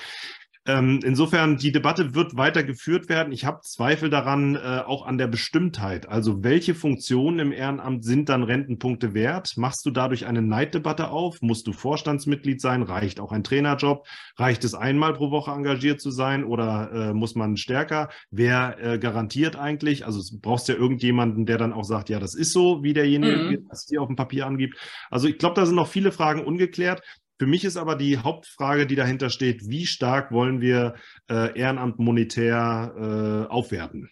Ähm, 0.67 0.99
insofern, 1.05 1.55
die 1.55 1.71
Debatte 1.71 2.13
wird 2.13 2.35
weiter 2.35 2.61
geführt 2.61 3.07
werden. 3.07 3.31
Ich 3.31 3.45
habe 3.45 3.61
Zweifel 3.61 4.09
daran, 4.09 4.55
äh, 4.55 4.81
auch 4.85 5.05
an 5.05 5.17
der 5.17 5.27
Bestimmtheit. 5.27 6.09
Also 6.09 6.43
welche 6.43 6.75
Funktionen 6.75 7.39
im 7.39 7.51
Ehrenamt 7.53 8.03
sind 8.03 8.27
dann 8.27 8.43
Rentenpunkte 8.43 9.13
wert? 9.13 9.53
Machst 9.55 9.85
du 9.85 9.91
dadurch 9.91 10.25
eine 10.25 10.41
Neiddebatte 10.41 11.09
auf? 11.09 11.41
Musst 11.41 11.67
du 11.67 11.71
Vorstandsmitglied 11.71 12.59
sein? 12.59 12.83
Reicht 12.83 13.21
auch 13.21 13.31
ein 13.31 13.45
Trainerjob? 13.45 14.05
Reicht 14.35 14.65
es 14.65 14.75
einmal 14.75 15.13
pro 15.13 15.31
Woche 15.31 15.51
engagiert 15.51 16.01
zu 16.01 16.11
sein 16.11 16.43
oder 16.43 16.91
äh, 16.91 17.13
muss 17.13 17.35
man 17.35 17.55
stärker? 17.55 18.09
Wer 18.29 18.77
äh, 18.83 18.99
garantiert 18.99 19.55
eigentlich? 19.55 20.05
Also 20.05 20.19
du 20.19 20.41
brauchst 20.41 20.67
ja 20.67 20.75
irgendjemanden, 20.75 21.45
der 21.45 21.57
dann 21.57 21.71
auch 21.71 21.85
sagt, 21.85 22.09
ja, 22.09 22.19
das 22.19 22.35
ist 22.35 22.51
so, 22.51 22.83
wie 22.83 22.91
derjenige, 22.91 23.37
mhm. 23.37 23.67
das 23.69 23.85
hier 23.87 24.01
auf 24.01 24.07
dem 24.07 24.17
Papier 24.17 24.45
angibt. 24.45 24.77
Also 25.09 25.29
ich 25.29 25.37
glaube, 25.37 25.55
da 25.55 25.65
sind 25.65 25.75
noch 25.75 25.87
viele 25.87 26.11
Fragen 26.11 26.43
ungeklärt. 26.43 27.01
Für 27.39 27.45
mich 27.45 27.63
ist 27.63 27.77
aber 27.77 27.95
die 27.95 28.17
Hauptfrage, 28.17 28.87
die 28.87 28.95
dahinter 28.95 29.29
steht, 29.29 29.69
wie 29.69 29.85
stark 29.85 30.31
wollen 30.31 30.61
wir 30.61 30.95
äh, 31.29 31.57
Ehrenamt 31.57 31.99
monetär 31.99 32.93
äh, 33.49 33.51
aufwerten? 33.51 34.09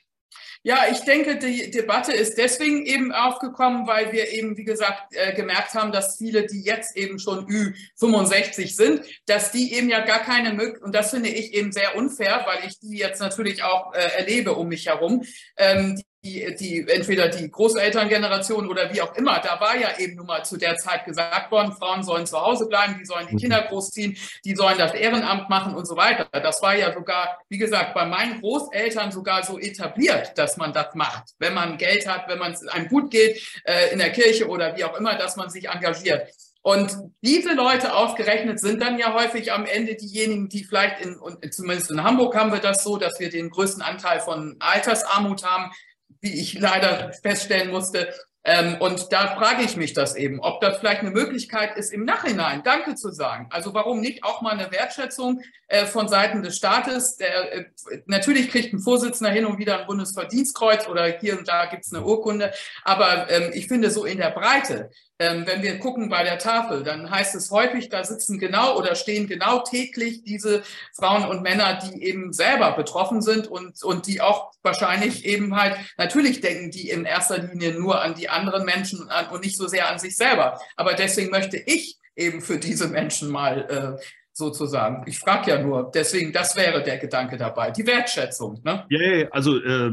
Ja, 0.67 0.85
ich 0.91 1.01
denke, 1.01 1.37
die 1.37 1.69
Debatte 1.69 2.11
ist 2.11 2.39
deswegen 2.39 2.87
eben 2.87 3.11
aufgekommen, 3.11 3.85
weil 3.85 4.11
wir 4.11 4.33
eben, 4.33 4.57
wie 4.57 4.63
gesagt, 4.63 5.13
äh, 5.13 5.31
gemerkt 5.33 5.75
haben, 5.75 5.91
dass 5.91 6.17
viele, 6.17 6.47
die 6.47 6.63
jetzt 6.63 6.97
eben 6.97 7.19
schon 7.19 7.45
Ü65 7.45 8.75
sind, 8.75 9.01
dass 9.27 9.51
die 9.51 9.73
eben 9.73 9.89
ja 9.89 10.03
gar 10.03 10.23
keine 10.23 10.53
Möglichkeit, 10.53 10.83
und 10.83 10.95
das 10.95 11.11
finde 11.11 11.29
ich 11.29 11.53
eben 11.53 11.71
sehr 11.71 11.95
unfair, 11.95 12.45
weil 12.47 12.67
ich 12.67 12.79
die 12.79 12.97
jetzt 12.97 13.21
natürlich 13.21 13.61
auch 13.61 13.93
äh, 13.93 14.17
erlebe 14.17 14.55
um 14.55 14.67
mich 14.67 14.87
herum, 14.87 15.23
ähm, 15.57 16.01
die, 16.25 16.55
die, 16.55 16.87
entweder 16.89 17.27
die 17.29 17.49
Großelterngeneration 17.51 18.67
oder 18.67 18.91
wie 18.91 19.01
auch 19.01 19.15
immer, 19.15 19.39
da 19.39 19.59
war 19.59 19.77
ja 19.77 19.97
eben 19.99 20.15
nun 20.15 20.25
mal 20.25 20.43
zu 20.43 20.57
der 20.57 20.75
Zeit 20.77 21.05
gesagt 21.05 21.51
worden, 21.51 21.71
Frauen 21.73 22.03
sollen 22.03 22.25
zu 22.25 22.41
Hause 22.41 22.67
bleiben, 22.67 22.97
die 22.99 23.05
sollen 23.05 23.27
die 23.27 23.35
mhm. 23.35 23.39
Kinder 23.39 23.61
großziehen, 23.61 24.17
die 24.43 24.55
sollen 24.55 24.77
das 24.77 24.93
Ehrenamt 24.95 25.49
machen 25.49 25.75
und 25.75 25.85
so 25.85 25.95
weiter. 25.95 26.27
Das 26.31 26.61
war 26.63 26.75
ja 26.75 26.91
sogar, 26.91 27.39
wie 27.47 27.59
gesagt, 27.59 27.93
bei 27.93 28.05
meinen 28.05 28.41
Großeltern 28.41 29.11
sogar 29.11 29.43
so 29.43 29.59
etabliert, 29.59 30.35
dass 30.37 30.57
man 30.57 30.73
das 30.73 30.95
macht. 30.95 31.29
Wenn 31.37 31.53
man 31.53 31.77
Geld 31.77 32.07
hat, 32.07 32.27
wenn 32.27 32.39
man 32.39 32.53
es 32.53 32.67
einem 32.67 32.87
gut 32.87 33.11
geht, 33.11 33.41
äh, 33.63 33.93
in 33.93 33.99
der 33.99 34.11
Kirche 34.11 34.47
oder 34.47 34.75
wie 34.75 34.83
auch 34.83 34.97
immer, 34.97 35.15
dass 35.15 35.35
man 35.35 35.49
sich 35.49 35.69
engagiert. 35.69 36.27
Und 36.63 36.97
diese 37.21 37.53
Leute 37.53 37.93
ausgerechnet 37.93 38.59
sind 38.59 38.81
dann 38.81 38.97
ja 38.97 39.13
häufig 39.13 39.51
am 39.51 39.67
Ende 39.67 39.93
diejenigen, 39.93 40.49
die 40.49 40.63
vielleicht 40.63 41.05
in, 41.05 41.15
und 41.15 41.53
zumindest 41.53 41.91
in 41.91 42.03
Hamburg 42.03 42.35
haben 42.35 42.51
wir 42.51 42.59
das 42.59 42.83
so, 42.83 42.97
dass 42.97 43.19
wir 43.19 43.29
den 43.29 43.51
größten 43.51 43.83
Anteil 43.83 44.19
von 44.19 44.55
Altersarmut 44.57 45.45
haben 45.45 45.71
wie 46.25 46.41
ich 46.41 46.55
leider 46.55 47.13
feststellen 47.13 47.71
musste. 47.71 48.13
Ähm, 48.45 48.77
und 48.79 49.11
da 49.11 49.35
frage 49.35 49.63
ich 49.63 49.75
mich 49.75 49.93
das 49.93 50.15
eben, 50.15 50.39
ob 50.39 50.61
das 50.61 50.77
vielleicht 50.77 51.01
eine 51.01 51.09
Möglichkeit 51.09 51.77
ist, 51.77 51.91
im 51.91 52.05
Nachhinein 52.05 52.61
Danke 52.63 52.93
zu 52.93 53.11
sagen. 53.11 53.47
Also 53.49 53.73
warum 53.73 53.99
nicht 53.99 54.23
auch 54.23 54.41
mal 54.41 54.51
eine 54.51 54.71
Wertschätzung 54.71 55.41
äh, 55.67 55.85
von 55.85 56.07
Seiten 56.07 56.43
des 56.43 56.55
Staates? 56.55 57.17
Der, 57.17 57.53
äh, 57.53 57.65
natürlich 58.05 58.51
kriegt 58.51 58.71
ein 58.71 58.79
Vorsitzender 58.79 59.31
hin 59.31 59.45
und 59.45 59.57
wieder 59.57 59.79
ein 59.79 59.87
Bundesverdienstkreuz 59.87 60.87
oder 60.87 61.05
hier 61.05 61.37
und 61.37 61.47
da 61.47 61.65
gibt 61.65 61.85
es 61.85 61.93
eine 61.93 62.05
Urkunde. 62.05 62.53
Aber 62.83 63.29
ähm, 63.31 63.49
ich 63.53 63.67
finde 63.67 63.89
so 63.89 64.05
in 64.05 64.19
der 64.19 64.29
Breite 64.29 64.91
ähm, 65.17 65.45
wenn 65.47 65.63
wir 65.63 65.79
gucken 65.79 66.09
bei 66.09 66.23
der 66.23 66.37
Tafel, 66.39 66.83
dann 66.83 67.09
heißt 67.09 67.35
es 67.35 67.49
häufig, 67.49 67.87
da 67.87 68.03
sitzen 68.03 68.37
genau 68.37 68.77
oder 68.77 68.95
stehen 68.95 69.27
genau 69.27 69.59
täglich 69.59 70.23
diese 70.23 70.63
Frauen 70.93 71.23
und 71.25 71.41
Männer, 71.41 71.79
die 71.79 72.03
eben 72.03 72.33
selber 72.33 72.73
betroffen 72.73 73.21
sind 73.21 73.47
und, 73.47 73.81
und 73.81 74.07
die 74.07 74.19
auch 74.19 74.51
wahrscheinlich 74.61 75.23
eben 75.23 75.55
halt, 75.55 75.77
natürlich 75.97 76.41
denken 76.41 76.69
die 76.69 76.89
in 76.89 77.05
erster 77.05 77.37
Linie 77.37 77.79
nur 77.79 78.01
an 78.01 78.15
die 78.15 78.29
anderen 78.35 78.65
Menschen 78.65 79.09
und 79.31 79.43
nicht 79.43 79.57
so 79.57 79.67
sehr 79.67 79.89
an 79.89 79.99
sich 79.99 80.15
selber. 80.15 80.59
Aber 80.75 80.93
deswegen 80.93 81.31
möchte 81.31 81.57
ich 81.57 81.97
eben 82.15 82.41
für 82.41 82.57
diese 82.57 82.87
Menschen 82.87 83.29
mal 83.29 83.97
äh, 83.99 84.05
sozusagen. 84.37 85.03
Ich 85.07 85.17
frage 85.17 85.51
ja 85.51 85.61
nur, 85.61 85.89
deswegen, 85.93 86.33
das 86.33 86.57
wäre 86.57 86.83
der 86.83 86.97
Gedanke 86.97 87.37
dabei, 87.37 87.71
die 87.71 87.87
Wertschätzung. 87.87 88.59
Ne? 88.65 88.85
Ja, 88.89 89.01
ja, 89.01 89.27
also 89.31 89.57
äh, 89.57 89.91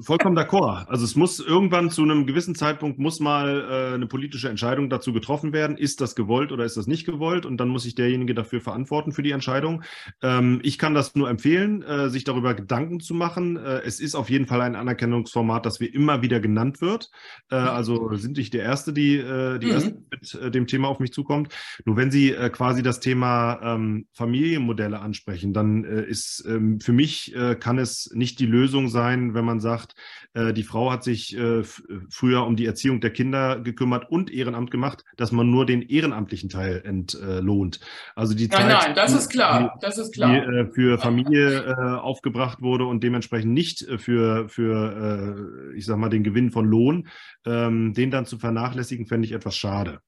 vollkommen 0.00 0.38
d'accord. 0.38 0.86
Also 0.88 1.04
es 1.04 1.16
muss 1.16 1.38
irgendwann 1.38 1.90
zu 1.90 2.02
einem 2.02 2.26
gewissen 2.26 2.54
Zeitpunkt 2.54 2.98
muss 2.98 3.20
mal 3.20 3.60
äh, 3.60 3.94
eine 3.94 4.06
politische 4.06 4.48
Entscheidung 4.48 4.88
dazu 4.88 5.12
getroffen 5.12 5.52
werden, 5.52 5.76
ist 5.76 6.00
das 6.00 6.14
gewollt 6.14 6.50
oder 6.50 6.64
ist 6.64 6.78
das 6.78 6.86
nicht 6.86 7.04
gewollt 7.04 7.44
und 7.44 7.58
dann 7.58 7.68
muss 7.68 7.82
sich 7.82 7.94
derjenige 7.94 8.32
dafür 8.32 8.62
verantworten 8.62 9.12
für 9.12 9.22
die 9.22 9.32
Entscheidung. 9.32 9.82
Ähm, 10.22 10.60
ich 10.62 10.78
kann 10.78 10.94
das 10.94 11.14
nur 11.14 11.28
empfehlen, 11.28 11.82
äh, 11.82 12.08
sich 12.08 12.24
darüber 12.24 12.54
Gedanken 12.54 13.00
zu 13.00 13.12
machen. 13.12 13.58
Äh, 13.58 13.82
es 13.84 14.00
ist 14.00 14.14
auf 14.14 14.30
jeden 14.30 14.46
Fall 14.46 14.62
ein 14.62 14.76
Anerkennungsformat, 14.76 15.66
das 15.66 15.78
wir 15.78 15.92
immer 15.92 16.22
wieder 16.22 16.40
genannt 16.40 16.80
wird. 16.80 17.10
Äh, 17.50 17.60
mhm. 17.60 17.68
also 17.68 18.16
sind 18.16 18.38
nicht 18.38 18.54
der 18.54 18.62
Erste, 18.62 18.94
die, 18.94 19.16
äh, 19.18 19.58
die 19.58 19.66
mhm. 19.66 19.72
erste 19.72 19.98
mit 20.40 20.54
dem 20.54 20.66
Thema 20.66 20.88
auf 20.88 21.00
mich 21.00 21.12
zukommt. 21.12 21.54
Nur 21.84 21.98
wenn 21.98 22.10
Sie 22.10 22.34
quasi 22.52 22.82
das 22.82 23.00
Thema 23.00 23.57
Ähm, 23.62 24.06
Familienmodelle 24.12 25.00
ansprechen, 25.00 25.52
dann 25.52 25.84
äh, 25.84 26.02
ist 26.02 26.44
ähm, 26.48 26.80
für 26.80 26.92
mich 26.92 27.34
äh, 27.34 27.54
kann 27.54 27.78
es 27.78 28.10
nicht 28.14 28.38
die 28.40 28.46
Lösung 28.46 28.88
sein, 28.88 29.34
wenn 29.34 29.44
man 29.44 29.60
sagt, 29.60 29.94
äh, 30.34 30.52
die 30.52 30.62
Frau 30.62 30.90
hat 30.90 31.04
sich 31.04 31.36
äh, 31.36 31.62
früher 32.10 32.46
um 32.46 32.56
die 32.56 32.66
Erziehung 32.66 33.00
der 33.00 33.10
Kinder 33.10 33.60
gekümmert 33.60 34.10
und 34.10 34.30
Ehrenamt 34.30 34.70
gemacht, 34.70 35.04
dass 35.16 35.32
man 35.32 35.50
nur 35.50 35.66
den 35.66 35.82
ehrenamtlichen 35.82 36.48
Teil 36.48 36.82
entlohnt. 36.84 37.80
Also 38.14 38.34
die 38.34 38.48
nein, 38.48 38.70
Zeit, 38.70 38.82
nein, 38.86 38.94
das 38.94 39.12
ist 39.12 39.28
klar, 39.28 39.74
die, 39.74 39.86
das 39.86 39.98
ist 39.98 40.12
klar. 40.12 40.32
Die 40.32 40.38
äh, 40.38 40.66
für 40.72 40.98
Familie 40.98 41.64
äh, 41.64 41.74
aufgebracht 41.98 42.60
wurde 42.62 42.84
und 42.84 43.02
dementsprechend 43.02 43.52
nicht 43.52 43.86
für, 43.98 44.48
für 44.48 45.74
ich 45.74 45.86
sag 45.86 45.98
mal, 45.98 46.08
den 46.08 46.24
Gewinn 46.24 46.50
von 46.50 46.66
Lohn, 46.66 47.08
ähm, 47.46 47.94
den 47.94 48.10
dann 48.10 48.26
zu 48.26 48.38
vernachlässigen, 48.38 49.06
fände 49.06 49.26
ich 49.26 49.32
etwas 49.32 49.56
schade. 49.56 50.00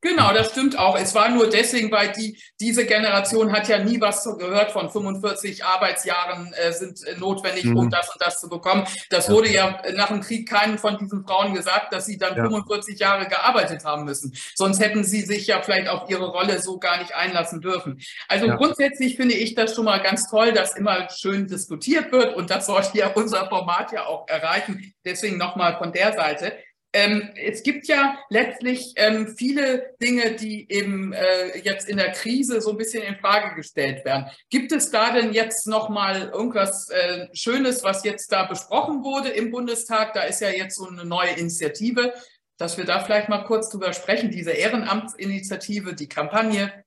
Genau, 0.00 0.32
das 0.32 0.50
stimmt 0.50 0.78
auch. 0.78 0.98
Es 0.98 1.14
war 1.14 1.30
nur 1.30 1.48
deswegen, 1.48 1.90
weil 1.90 2.12
die, 2.12 2.38
diese 2.60 2.84
Generation 2.84 3.52
hat 3.52 3.68
ja 3.68 3.78
nie 3.78 4.00
was 4.00 4.24
gehört 4.24 4.70
von 4.70 4.90
45 4.90 5.64
Arbeitsjahren 5.64 6.52
äh, 6.52 6.72
sind 6.72 7.02
äh, 7.04 7.16
notwendig, 7.16 7.64
mhm. 7.64 7.78
um 7.78 7.90
das 7.90 8.10
und 8.10 8.20
das 8.20 8.40
zu 8.40 8.48
bekommen. 8.48 8.86
Das 9.08 9.30
wurde 9.30 9.50
ja 9.50 9.80
nach 9.94 10.08
dem 10.08 10.20
Krieg 10.20 10.48
keinen 10.48 10.78
von 10.78 10.98
diesen 10.98 11.24
Frauen 11.24 11.54
gesagt, 11.54 11.92
dass 11.92 12.06
sie 12.06 12.18
dann 12.18 12.36
ja. 12.36 12.44
45 12.44 12.98
Jahre 12.98 13.26
gearbeitet 13.26 13.84
haben 13.84 14.04
müssen. 14.04 14.34
Sonst 14.54 14.78
hätten 14.80 15.04
sie 15.04 15.22
sich 15.22 15.46
ja 15.46 15.62
vielleicht 15.62 15.88
auf 15.88 16.10
ihre 16.10 16.26
Rolle 16.26 16.60
so 16.60 16.78
gar 16.78 16.98
nicht 16.98 17.14
einlassen 17.14 17.60
dürfen. 17.60 18.00
Also 18.28 18.46
ja. 18.46 18.56
grundsätzlich 18.56 19.16
finde 19.16 19.34
ich 19.34 19.54
das 19.54 19.74
schon 19.74 19.86
mal 19.86 20.02
ganz 20.02 20.28
toll, 20.28 20.52
dass 20.52 20.76
immer 20.76 21.08
schön 21.10 21.46
diskutiert 21.46 22.12
wird 22.12 22.36
und 22.36 22.50
das 22.50 22.66
sollte 22.66 22.98
ja 22.98 23.08
unser 23.14 23.48
Format 23.48 23.92
ja 23.92 24.06
auch 24.06 24.28
erreichen. 24.28 24.94
Deswegen 25.04 25.38
nochmal 25.38 25.78
von 25.78 25.92
der 25.92 26.12
Seite. 26.12 26.52
Ähm, 26.94 27.30
es 27.34 27.64
gibt 27.64 27.88
ja 27.88 28.16
letztlich 28.30 28.92
ähm, 28.94 29.34
viele 29.36 29.94
Dinge, 30.00 30.36
die 30.36 30.70
eben 30.70 31.12
äh, 31.12 31.58
jetzt 31.58 31.88
in 31.88 31.96
der 31.96 32.12
Krise 32.12 32.60
so 32.60 32.70
ein 32.70 32.76
bisschen 32.76 33.02
in 33.02 33.16
Frage 33.16 33.56
gestellt 33.56 34.04
werden. 34.04 34.26
Gibt 34.48 34.70
es 34.70 34.92
da 34.92 35.12
denn 35.12 35.32
jetzt 35.32 35.66
noch 35.66 35.88
mal 35.88 36.30
irgendwas 36.32 36.88
äh, 36.90 37.26
Schönes, 37.32 37.82
was 37.82 38.04
jetzt 38.04 38.30
da 38.30 38.44
besprochen 38.44 39.02
wurde 39.02 39.30
im 39.30 39.50
Bundestag? 39.50 40.12
Da 40.12 40.22
ist 40.22 40.40
ja 40.40 40.50
jetzt 40.50 40.76
so 40.76 40.86
eine 40.86 41.04
neue 41.04 41.30
Initiative, 41.30 42.14
dass 42.58 42.78
wir 42.78 42.84
da 42.84 43.00
vielleicht 43.00 43.28
mal 43.28 43.42
kurz 43.42 43.70
drüber 43.70 43.92
sprechen. 43.92 44.30
Diese 44.30 44.52
Ehrenamtsinitiative, 44.52 45.96
die 45.96 46.08
Kampagne. 46.08 46.84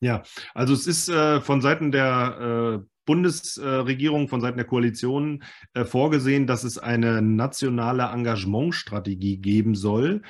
Ja, 0.00 0.24
also 0.52 0.74
es 0.74 0.88
ist 0.88 1.08
äh, 1.08 1.40
von 1.40 1.60
Seiten 1.60 1.92
der 1.92 2.82
äh, 2.82 2.93
Bundesregierung 3.06 4.28
von 4.28 4.40
Seiten 4.40 4.56
der 4.56 4.66
Koalition 4.66 5.42
äh, 5.74 5.84
vorgesehen, 5.84 6.46
dass 6.46 6.64
es 6.64 6.78
eine 6.78 7.20
nationale 7.20 8.04
Engagementstrategie 8.04 9.38
geben 9.38 9.74
soll. 9.74 10.22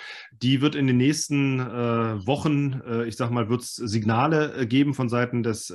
Die 0.43 0.61
wird 0.61 0.75
in 0.75 0.87
den 0.87 0.97
nächsten 0.97 1.61
äh, 1.61 2.27
Wochen, 2.27 2.81
äh, 2.87 3.07
ich 3.07 3.17
sag 3.17 3.31
mal, 3.31 3.49
wird 3.49 3.63
es 3.63 3.77
Signale 3.77 4.67
geben 4.67 4.95
von 4.95 5.09
Seiten 5.09 5.43
des 5.43 5.73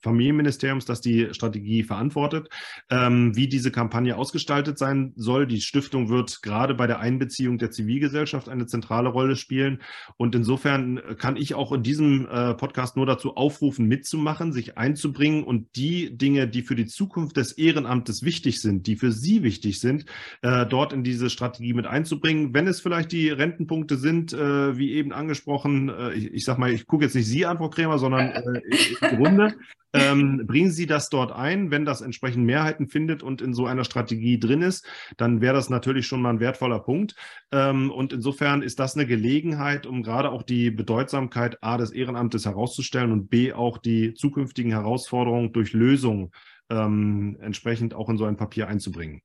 Familienministeriums, 0.00 0.84
dass 0.84 1.00
die 1.00 1.28
Strategie 1.32 1.82
verantwortet, 1.82 2.48
ähm, 2.88 3.36
wie 3.36 3.48
diese 3.48 3.70
Kampagne 3.70 4.16
ausgestaltet 4.16 4.78
sein 4.78 5.12
soll. 5.16 5.46
Die 5.46 5.60
Stiftung 5.60 6.08
wird 6.08 6.42
gerade 6.42 6.74
bei 6.74 6.86
der 6.86 7.00
Einbeziehung 7.00 7.58
der 7.58 7.70
Zivilgesellschaft 7.70 8.48
eine 8.48 8.66
zentrale 8.66 9.08
Rolle 9.10 9.36
spielen. 9.36 9.82
Und 10.16 10.34
insofern 10.34 11.00
kann 11.18 11.36
ich 11.36 11.54
auch 11.54 11.72
in 11.72 11.82
diesem 11.82 12.26
Podcast 12.58 12.96
nur 12.96 13.06
dazu 13.06 13.36
aufrufen, 13.36 13.86
mitzumachen, 13.86 14.52
sich 14.52 14.78
einzubringen 14.78 15.44
und 15.44 15.76
die 15.76 16.16
Dinge, 16.16 16.29
Dinge, 16.30 16.46
die 16.46 16.62
für 16.62 16.76
die 16.76 16.86
Zukunft 16.86 17.36
des 17.36 17.52
Ehrenamtes 17.52 18.22
wichtig 18.22 18.60
sind, 18.60 18.86
die 18.86 18.94
für 18.94 19.10
Sie 19.10 19.42
wichtig 19.42 19.80
sind, 19.80 20.04
äh, 20.42 20.64
dort 20.64 20.92
in 20.92 21.02
diese 21.02 21.28
Strategie 21.28 21.74
mit 21.74 21.86
einzubringen. 21.86 22.54
Wenn 22.54 22.68
es 22.68 22.80
vielleicht 22.80 23.10
die 23.10 23.30
Rentenpunkte 23.30 23.96
sind, 23.96 24.32
äh, 24.32 24.78
wie 24.78 24.92
eben 24.92 25.12
angesprochen, 25.12 25.88
äh, 25.88 26.12
ich, 26.12 26.32
ich 26.32 26.44
sag 26.44 26.58
mal, 26.58 26.70
ich 26.70 26.86
gucke 26.86 27.04
jetzt 27.04 27.16
nicht 27.16 27.26
Sie 27.26 27.46
an, 27.46 27.58
Frau 27.58 27.68
Krämer, 27.68 27.98
sondern 27.98 28.30
äh, 28.30 28.60
in 29.10 29.16
Runde. 29.16 29.54
Ähm, 29.92 30.46
bringen 30.46 30.70
Sie 30.70 30.86
das 30.86 31.08
dort 31.08 31.32
ein, 31.32 31.70
wenn 31.70 31.84
das 31.84 32.00
entsprechend 32.00 32.44
Mehrheiten 32.44 32.88
findet 32.88 33.22
und 33.22 33.42
in 33.42 33.54
so 33.54 33.66
einer 33.66 33.84
Strategie 33.84 34.38
drin 34.38 34.62
ist, 34.62 34.86
dann 35.16 35.40
wäre 35.40 35.54
das 35.54 35.68
natürlich 35.68 36.06
schon 36.06 36.22
mal 36.22 36.30
ein 36.30 36.40
wertvoller 36.40 36.78
Punkt. 36.80 37.16
Ähm, 37.50 37.90
und 37.90 38.12
insofern 38.12 38.62
ist 38.62 38.78
das 38.78 38.94
eine 38.94 39.06
Gelegenheit, 39.06 39.86
um 39.86 40.02
gerade 40.02 40.30
auch 40.30 40.42
die 40.42 40.70
Bedeutsamkeit 40.70 41.58
A 41.62 41.76
des 41.76 41.90
Ehrenamtes 41.90 42.44
herauszustellen 42.44 43.12
und 43.12 43.30
B 43.30 43.52
auch 43.52 43.78
die 43.78 44.14
zukünftigen 44.14 44.70
Herausforderungen 44.70 45.52
durch 45.52 45.72
Lösungen 45.72 46.30
ähm, 46.70 47.36
entsprechend 47.40 47.94
auch 47.94 48.08
in 48.08 48.16
so 48.16 48.24
ein 48.24 48.36
Papier 48.36 48.68
einzubringen. 48.68 49.22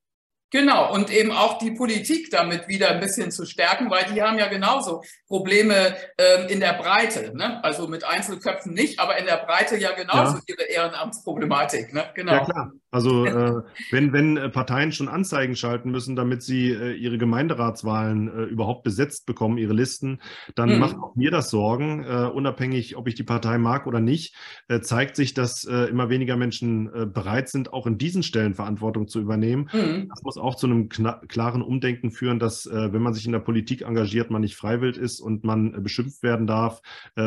Genau, 0.56 0.94
und 0.94 1.12
eben 1.12 1.34
auch 1.34 1.58
die 1.58 1.72
Politik 1.72 2.32
damit 2.32 2.70
wieder 2.70 2.92
ein 2.92 3.02
bisschen 3.02 3.30
zu 3.30 3.46
stärken, 3.46 3.92
weil 3.92 4.06
die 4.06 4.22
haben 4.22 4.38
ja 4.38 4.48
genauso 4.48 5.04
Probleme 5.28 5.98
ähm, 6.18 6.48
in 6.48 6.62
der 6.62 6.72
Breite. 6.76 7.36
Ne? 7.36 7.62
Also 7.62 7.90
mit 7.90 8.06
Einzelköpfen 8.06 8.74
nicht, 8.74 9.02
aber 9.02 9.18
in 9.18 9.26
der 9.26 9.36
Breite 9.46 9.76
ja 9.76 9.92
genauso 9.92 10.38
ja. 10.38 10.42
ihre 10.48 10.64
Ehrenamtsproblematik. 10.64 11.94
Ne? 11.94 12.10
Genau. 12.16 12.32
Ja, 12.32 12.46
klar. 12.46 12.72
Also 12.96 13.26
äh, 13.26 13.62
wenn, 13.92 14.14
wenn 14.14 14.38
äh, 14.38 14.48
Parteien 14.48 14.94
schon 14.94 15.10
Anzeigen 15.10 15.58
schalten 15.58 15.92
müssen, 15.92 16.16
damit 16.16 16.44
sie 16.44 16.70
äh, 16.72 16.94
ihre 16.94 17.18
Gemeinderatswahlen 17.18 18.30
äh, 18.30 18.44
überhaupt 18.44 18.86
besetzt 18.86 19.26
bekommen, 19.26 19.58
ihre 19.58 19.74
Listen, 19.74 20.22
dann 20.56 20.76
mhm. 20.76 20.80
macht 20.80 20.96
auch 20.96 21.14
mir 21.14 21.30
das 21.30 21.50
Sorgen, 21.50 22.06
äh, 22.06 22.30
unabhängig, 22.34 22.96
ob 22.96 23.10
ich 23.10 23.16
die 23.16 23.24
Partei 23.24 23.58
mag 23.58 23.86
oder 23.86 24.00
nicht, 24.00 24.34
äh, 24.70 24.80
zeigt 24.80 25.18
sich, 25.18 25.34
dass 25.34 25.66
immer 25.66 26.10
weniger 26.10 26.38
Menschen 26.38 26.90
bereit 27.12 27.50
sind, 27.50 27.74
auch 27.74 27.88
in 27.88 27.98
diesen 27.98 28.24
Stellen 28.24 28.54
Verantwortung 28.54 29.08
zu 29.08 29.20
übernehmen. 29.20 29.68
Mhm. 29.74 30.08
Das 30.10 30.22
muss 30.24 30.38
auch 30.38 30.56
zu 30.56 30.68
einem 30.68 30.90
klaren 30.90 31.62
Umdenken 31.62 32.12
führen, 32.12 32.40
dass 32.40 32.70
wenn 32.72 33.02
man 33.02 33.14
sich 33.14 33.26
in 33.26 33.32
der 33.32 33.40
Politik 33.40 33.82
engagiert, 33.82 34.30
man 34.30 34.42
nicht 34.42 34.56
freiwillig 34.56 34.98
ist 34.98 35.20
und 35.20 35.44
man 35.44 35.84
beschimpft 35.84 36.24
werden 36.24 36.46
darf 36.46 36.82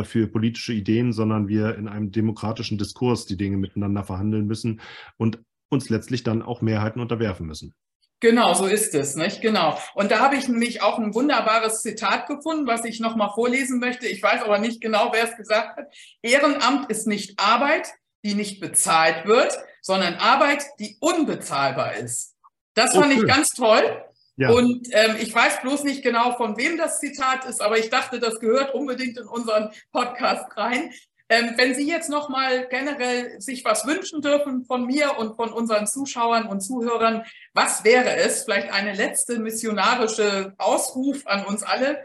für 0.04 0.28
politische 0.28 0.72
Ideen, 0.72 1.12
sondern 1.12 1.48
wir 1.48 1.74
in 1.74 1.88
einem 1.88 2.12
demokratischen 2.12 2.78
Diskurs 2.78 3.26
die 3.26 3.36
Dinge 3.36 3.56
miteinander 3.56 4.04
verhandeln 4.04 4.46
müssen 4.46 4.80
und 5.16 5.40
uns 5.68 5.88
letztlich 5.88 6.22
dann 6.22 6.42
auch 6.42 6.60
Mehrheiten 6.60 7.00
unterwerfen 7.00 7.46
müssen. 7.46 7.74
Genau, 8.20 8.52
so 8.52 8.66
ist 8.66 8.94
es, 8.94 9.14
nicht? 9.14 9.42
Genau. 9.42 9.78
Und 9.94 10.10
da 10.10 10.18
habe 10.18 10.36
ich 10.36 10.48
nämlich 10.48 10.82
auch 10.82 10.98
ein 10.98 11.14
wunderbares 11.14 11.82
Zitat 11.82 12.26
gefunden, 12.26 12.66
was 12.66 12.84
ich 12.84 12.98
nochmal 12.98 13.30
vorlesen 13.32 13.78
möchte. 13.78 14.08
Ich 14.08 14.20
weiß 14.20 14.42
aber 14.42 14.58
nicht 14.58 14.80
genau, 14.80 15.10
wer 15.12 15.24
es 15.24 15.36
gesagt 15.36 15.76
hat. 15.76 15.86
Ehrenamt 16.22 16.90
ist 16.90 17.06
nicht 17.06 17.38
Arbeit, 17.38 17.88
die 18.24 18.34
nicht 18.34 18.60
bezahlt 18.60 19.26
wird, 19.26 19.56
sondern 19.82 20.14
Arbeit, 20.14 20.64
die 20.80 20.96
unbezahlbar 21.00 21.94
ist. 21.94 22.34
Das 22.74 22.94
fand 22.94 23.12
okay. 23.12 23.20
ich 23.20 23.26
ganz 23.26 23.50
toll. 23.50 24.04
Ja. 24.36 24.50
Und 24.50 24.86
ähm, 24.92 25.16
ich 25.20 25.34
weiß 25.34 25.62
bloß 25.62 25.84
nicht 25.84 26.02
genau, 26.02 26.36
von 26.36 26.56
wem 26.56 26.76
das 26.76 27.00
Zitat 27.00 27.44
ist, 27.44 27.60
aber 27.60 27.78
ich 27.78 27.90
dachte, 27.90 28.20
das 28.20 28.38
gehört 28.38 28.72
unbedingt 28.72 29.18
in 29.18 29.26
unseren 29.26 29.70
Podcast 29.90 30.56
rein. 30.56 30.92
Ähm, 31.30 31.52
wenn 31.56 31.74
Sie 31.74 31.86
jetzt 31.86 32.08
nochmal 32.08 32.66
generell 32.68 33.40
sich 33.40 33.64
was 33.64 33.86
wünschen 33.86 34.22
dürfen 34.22 34.64
von 34.64 34.86
mir 34.86 35.18
und 35.18 35.36
von 35.36 35.52
unseren 35.52 35.86
Zuschauern 35.86 36.46
und 36.46 36.60
Zuhörern, 36.60 37.24
was 37.52 37.84
wäre 37.84 38.16
es? 38.16 38.44
Vielleicht 38.44 38.72
eine 38.72 38.94
letzte 38.94 39.38
missionarische 39.38 40.54
Ausruf 40.56 41.26
an 41.26 41.44
uns 41.44 41.62
alle, 41.62 42.02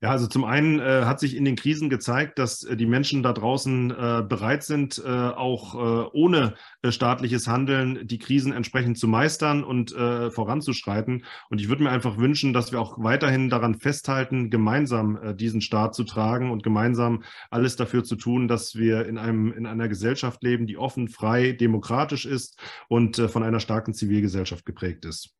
ja, 0.00 0.10
also 0.10 0.28
zum 0.28 0.44
einen 0.44 0.78
äh, 0.78 1.02
hat 1.04 1.18
sich 1.18 1.34
in 1.34 1.44
den 1.44 1.56
Krisen 1.56 1.90
gezeigt, 1.90 2.38
dass 2.38 2.62
äh, 2.62 2.76
die 2.76 2.86
Menschen 2.86 3.22
da 3.22 3.32
draußen 3.32 3.90
äh, 3.90 4.22
bereit 4.22 4.62
sind, 4.62 5.02
äh, 5.04 5.08
auch 5.08 5.74
äh, 5.74 6.08
ohne 6.12 6.54
äh, 6.82 6.92
staatliches 6.92 7.48
Handeln 7.48 8.06
die 8.06 8.18
Krisen 8.18 8.52
entsprechend 8.52 8.98
zu 8.98 9.08
meistern 9.08 9.64
und 9.64 9.88
voranzuschreiten. 9.88 11.24
Und 11.50 11.60
ich 11.60 11.68
würde 11.68 11.82
mir 11.82 11.90
einfach 11.90 12.18
wünschen, 12.18 12.52
dass 12.52 12.72
wir 12.72 12.80
auch 12.80 12.98
weiterhin 12.98 13.48
daran 13.48 13.74
festhalten, 13.74 14.50
gemeinsam 14.50 15.36
diesen 15.36 15.60
Staat 15.60 15.94
zu 15.94 16.04
tragen 16.04 16.50
und 16.50 16.62
gemeinsam 16.62 17.22
alles 17.50 17.76
dafür 17.76 18.04
zu 18.04 18.16
tun, 18.16 18.48
dass 18.48 18.74
wir 18.76 19.06
in 19.06 19.18
einem 19.18 19.52
in 19.52 19.66
einer 19.66 19.88
Gesellschaft 19.88 20.42
leben, 20.42 20.66
die 20.66 20.76
offen, 20.76 21.08
frei, 21.08 21.52
demokratisch 21.52 22.26
ist 22.26 22.60
und 22.88 23.16
von 23.16 23.42
einer 23.42 23.60
starken 23.60 23.94
Zivilgesellschaft 23.94 24.64
geprägt 24.64 25.04
ist. 25.04 25.37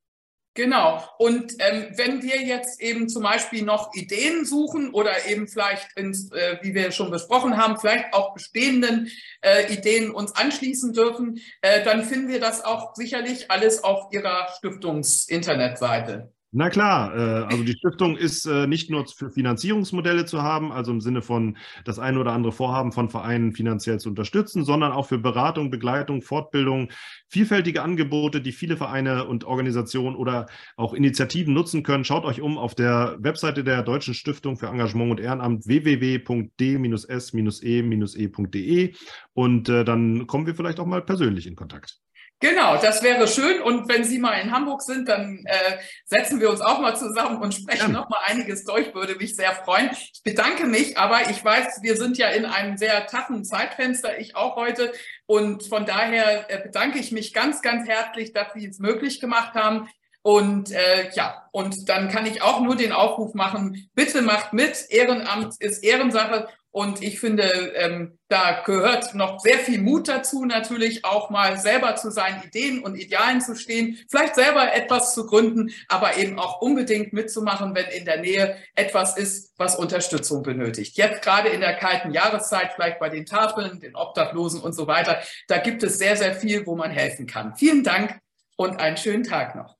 Genau. 0.54 1.04
Und 1.18 1.54
ähm, 1.60 1.86
wenn 1.94 2.22
wir 2.22 2.42
jetzt 2.42 2.80
eben 2.80 3.08
zum 3.08 3.22
Beispiel 3.22 3.62
noch 3.62 3.94
Ideen 3.94 4.44
suchen 4.44 4.92
oder 4.92 5.26
eben 5.26 5.46
vielleicht, 5.46 5.96
ins, 5.96 6.32
äh, 6.32 6.58
wie 6.62 6.74
wir 6.74 6.90
schon 6.90 7.12
besprochen 7.12 7.56
haben, 7.56 7.78
vielleicht 7.78 8.12
auch 8.12 8.34
bestehenden 8.34 9.08
äh, 9.40 9.72
Ideen 9.72 10.10
uns 10.10 10.34
anschließen 10.34 10.92
dürfen, 10.92 11.40
äh, 11.62 11.84
dann 11.84 12.04
finden 12.04 12.28
wir 12.28 12.40
das 12.40 12.64
auch 12.64 12.96
sicherlich 12.96 13.50
alles 13.50 13.84
auf 13.84 14.12
Ihrer 14.12 14.48
Stiftungs-Internetseite. 14.58 16.32
Na 16.50 16.70
klar, 16.70 17.14
äh, 17.14 17.44
also 17.44 17.62
die 17.62 17.74
Stiftung 17.74 18.16
ist 18.16 18.46
äh, 18.46 18.66
nicht 18.66 18.88
nur 18.88 19.06
für 19.06 19.30
Finanzierungsmodelle 19.30 20.24
zu 20.24 20.40
haben, 20.42 20.72
also 20.72 20.92
im 20.92 21.02
Sinne 21.02 21.20
von 21.20 21.58
das 21.84 21.98
eine 21.98 22.18
oder 22.18 22.32
andere 22.32 22.52
Vorhaben 22.52 22.90
von 22.90 23.10
Vereinen 23.10 23.52
finanziell 23.52 24.00
zu 24.00 24.08
unterstützen, 24.08 24.64
sondern 24.64 24.92
auch 24.92 25.04
für 25.04 25.18
Beratung, 25.18 25.70
Begleitung, 25.70 26.22
Fortbildung, 26.22 26.88
vielfältige 27.28 27.82
Angebote, 27.82 28.40
die 28.40 28.52
viele 28.52 28.78
Vereine 28.78 29.26
und 29.26 29.44
Organisationen 29.44 30.16
oder 30.16 30.46
auch 30.78 30.94
Initiativen 30.94 31.52
nutzen 31.52 31.82
können. 31.82 32.04
Schaut 32.04 32.24
euch 32.24 32.40
um 32.40 32.56
auf 32.56 32.74
der 32.74 33.18
Webseite 33.20 33.62
der 33.62 33.82
Deutschen 33.82 34.14
Stiftung 34.14 34.56
für 34.56 34.68
Engagement 34.68 35.10
und 35.10 35.20
Ehrenamt 35.20 35.66
www.d-s-e-e.de 35.66 36.24
und 39.34 39.68
äh, 39.68 39.84
dann 39.84 40.26
kommen 40.26 40.46
wir 40.46 40.54
vielleicht 40.54 40.80
auch 40.80 40.86
mal 40.86 41.02
persönlich 41.02 41.46
in 41.46 41.56
Kontakt. 41.56 42.00
Genau, 42.40 42.76
das 42.76 43.02
wäre 43.02 43.26
schön. 43.26 43.60
Und 43.60 43.88
wenn 43.88 44.04
Sie 44.04 44.18
mal 44.18 44.34
in 44.34 44.52
Hamburg 44.52 44.82
sind, 44.82 45.08
dann 45.08 45.44
äh, 45.44 45.78
setzen 46.04 46.40
wir 46.40 46.50
uns 46.50 46.60
auch 46.60 46.78
mal 46.78 46.96
zusammen 46.96 47.42
und 47.42 47.52
sprechen 47.52 47.92
ja. 47.92 48.00
noch 48.00 48.08
mal 48.08 48.20
einiges 48.26 48.64
durch. 48.64 48.94
Würde 48.94 49.16
mich 49.16 49.34
sehr 49.34 49.52
freuen. 49.52 49.90
Ich 49.92 50.22
bedanke 50.22 50.66
mich, 50.66 50.96
aber 50.96 51.30
ich 51.30 51.44
weiß, 51.44 51.82
wir 51.82 51.96
sind 51.96 52.16
ja 52.16 52.28
in 52.28 52.44
einem 52.44 52.76
sehr 52.76 53.06
taffen 53.08 53.44
Zeitfenster, 53.44 54.20
ich 54.20 54.36
auch 54.36 54.54
heute. 54.54 54.92
Und 55.26 55.66
von 55.66 55.84
daher 55.84 56.48
äh, 56.48 56.62
bedanke 56.62 57.00
ich 57.00 57.10
mich 57.10 57.34
ganz, 57.34 57.60
ganz 57.60 57.88
herzlich, 57.88 58.32
dass 58.32 58.52
Sie 58.54 58.66
es 58.66 58.78
möglich 58.78 59.18
gemacht 59.18 59.54
haben. 59.54 59.88
Und 60.22 60.70
äh, 60.70 61.10
ja, 61.14 61.48
und 61.50 61.88
dann 61.88 62.08
kann 62.08 62.26
ich 62.26 62.42
auch 62.42 62.60
nur 62.60 62.76
den 62.76 62.92
Aufruf 62.92 63.34
machen, 63.34 63.90
bitte 63.94 64.22
macht 64.22 64.52
mit. 64.52 64.86
Ehrenamt 64.90 65.54
ist 65.58 65.82
Ehrensache. 65.82 66.48
Und 66.78 67.02
ich 67.02 67.18
finde, 67.18 67.42
ähm, 67.74 68.20
da 68.28 68.62
gehört 68.64 69.12
noch 69.16 69.40
sehr 69.40 69.58
viel 69.58 69.80
Mut 69.80 70.06
dazu, 70.06 70.44
natürlich 70.44 71.04
auch 71.04 71.28
mal 71.28 71.58
selber 71.58 71.96
zu 71.96 72.12
seinen 72.12 72.40
Ideen 72.44 72.84
und 72.84 72.94
Idealen 72.94 73.40
zu 73.40 73.56
stehen, 73.56 73.98
vielleicht 74.08 74.36
selber 74.36 74.72
etwas 74.72 75.12
zu 75.12 75.26
gründen, 75.26 75.72
aber 75.88 76.18
eben 76.18 76.38
auch 76.38 76.60
unbedingt 76.60 77.12
mitzumachen, 77.12 77.74
wenn 77.74 77.86
in 77.86 78.04
der 78.04 78.20
Nähe 78.20 78.58
etwas 78.76 79.16
ist, 79.16 79.54
was 79.58 79.74
Unterstützung 79.74 80.44
benötigt. 80.44 80.96
Jetzt 80.96 81.22
gerade 81.22 81.48
in 81.48 81.62
der 81.62 81.74
kalten 81.74 82.12
Jahreszeit, 82.12 82.70
vielleicht 82.76 83.00
bei 83.00 83.08
den 83.08 83.26
Tafeln, 83.26 83.80
den 83.80 83.96
Obdachlosen 83.96 84.60
und 84.60 84.72
so 84.72 84.86
weiter, 84.86 85.18
da 85.48 85.58
gibt 85.58 85.82
es 85.82 85.98
sehr, 85.98 86.16
sehr 86.16 86.36
viel, 86.36 86.64
wo 86.64 86.76
man 86.76 86.92
helfen 86.92 87.26
kann. 87.26 87.56
Vielen 87.56 87.82
Dank 87.82 88.20
und 88.54 88.78
einen 88.78 88.96
schönen 88.96 89.24
Tag 89.24 89.56
noch. 89.56 89.77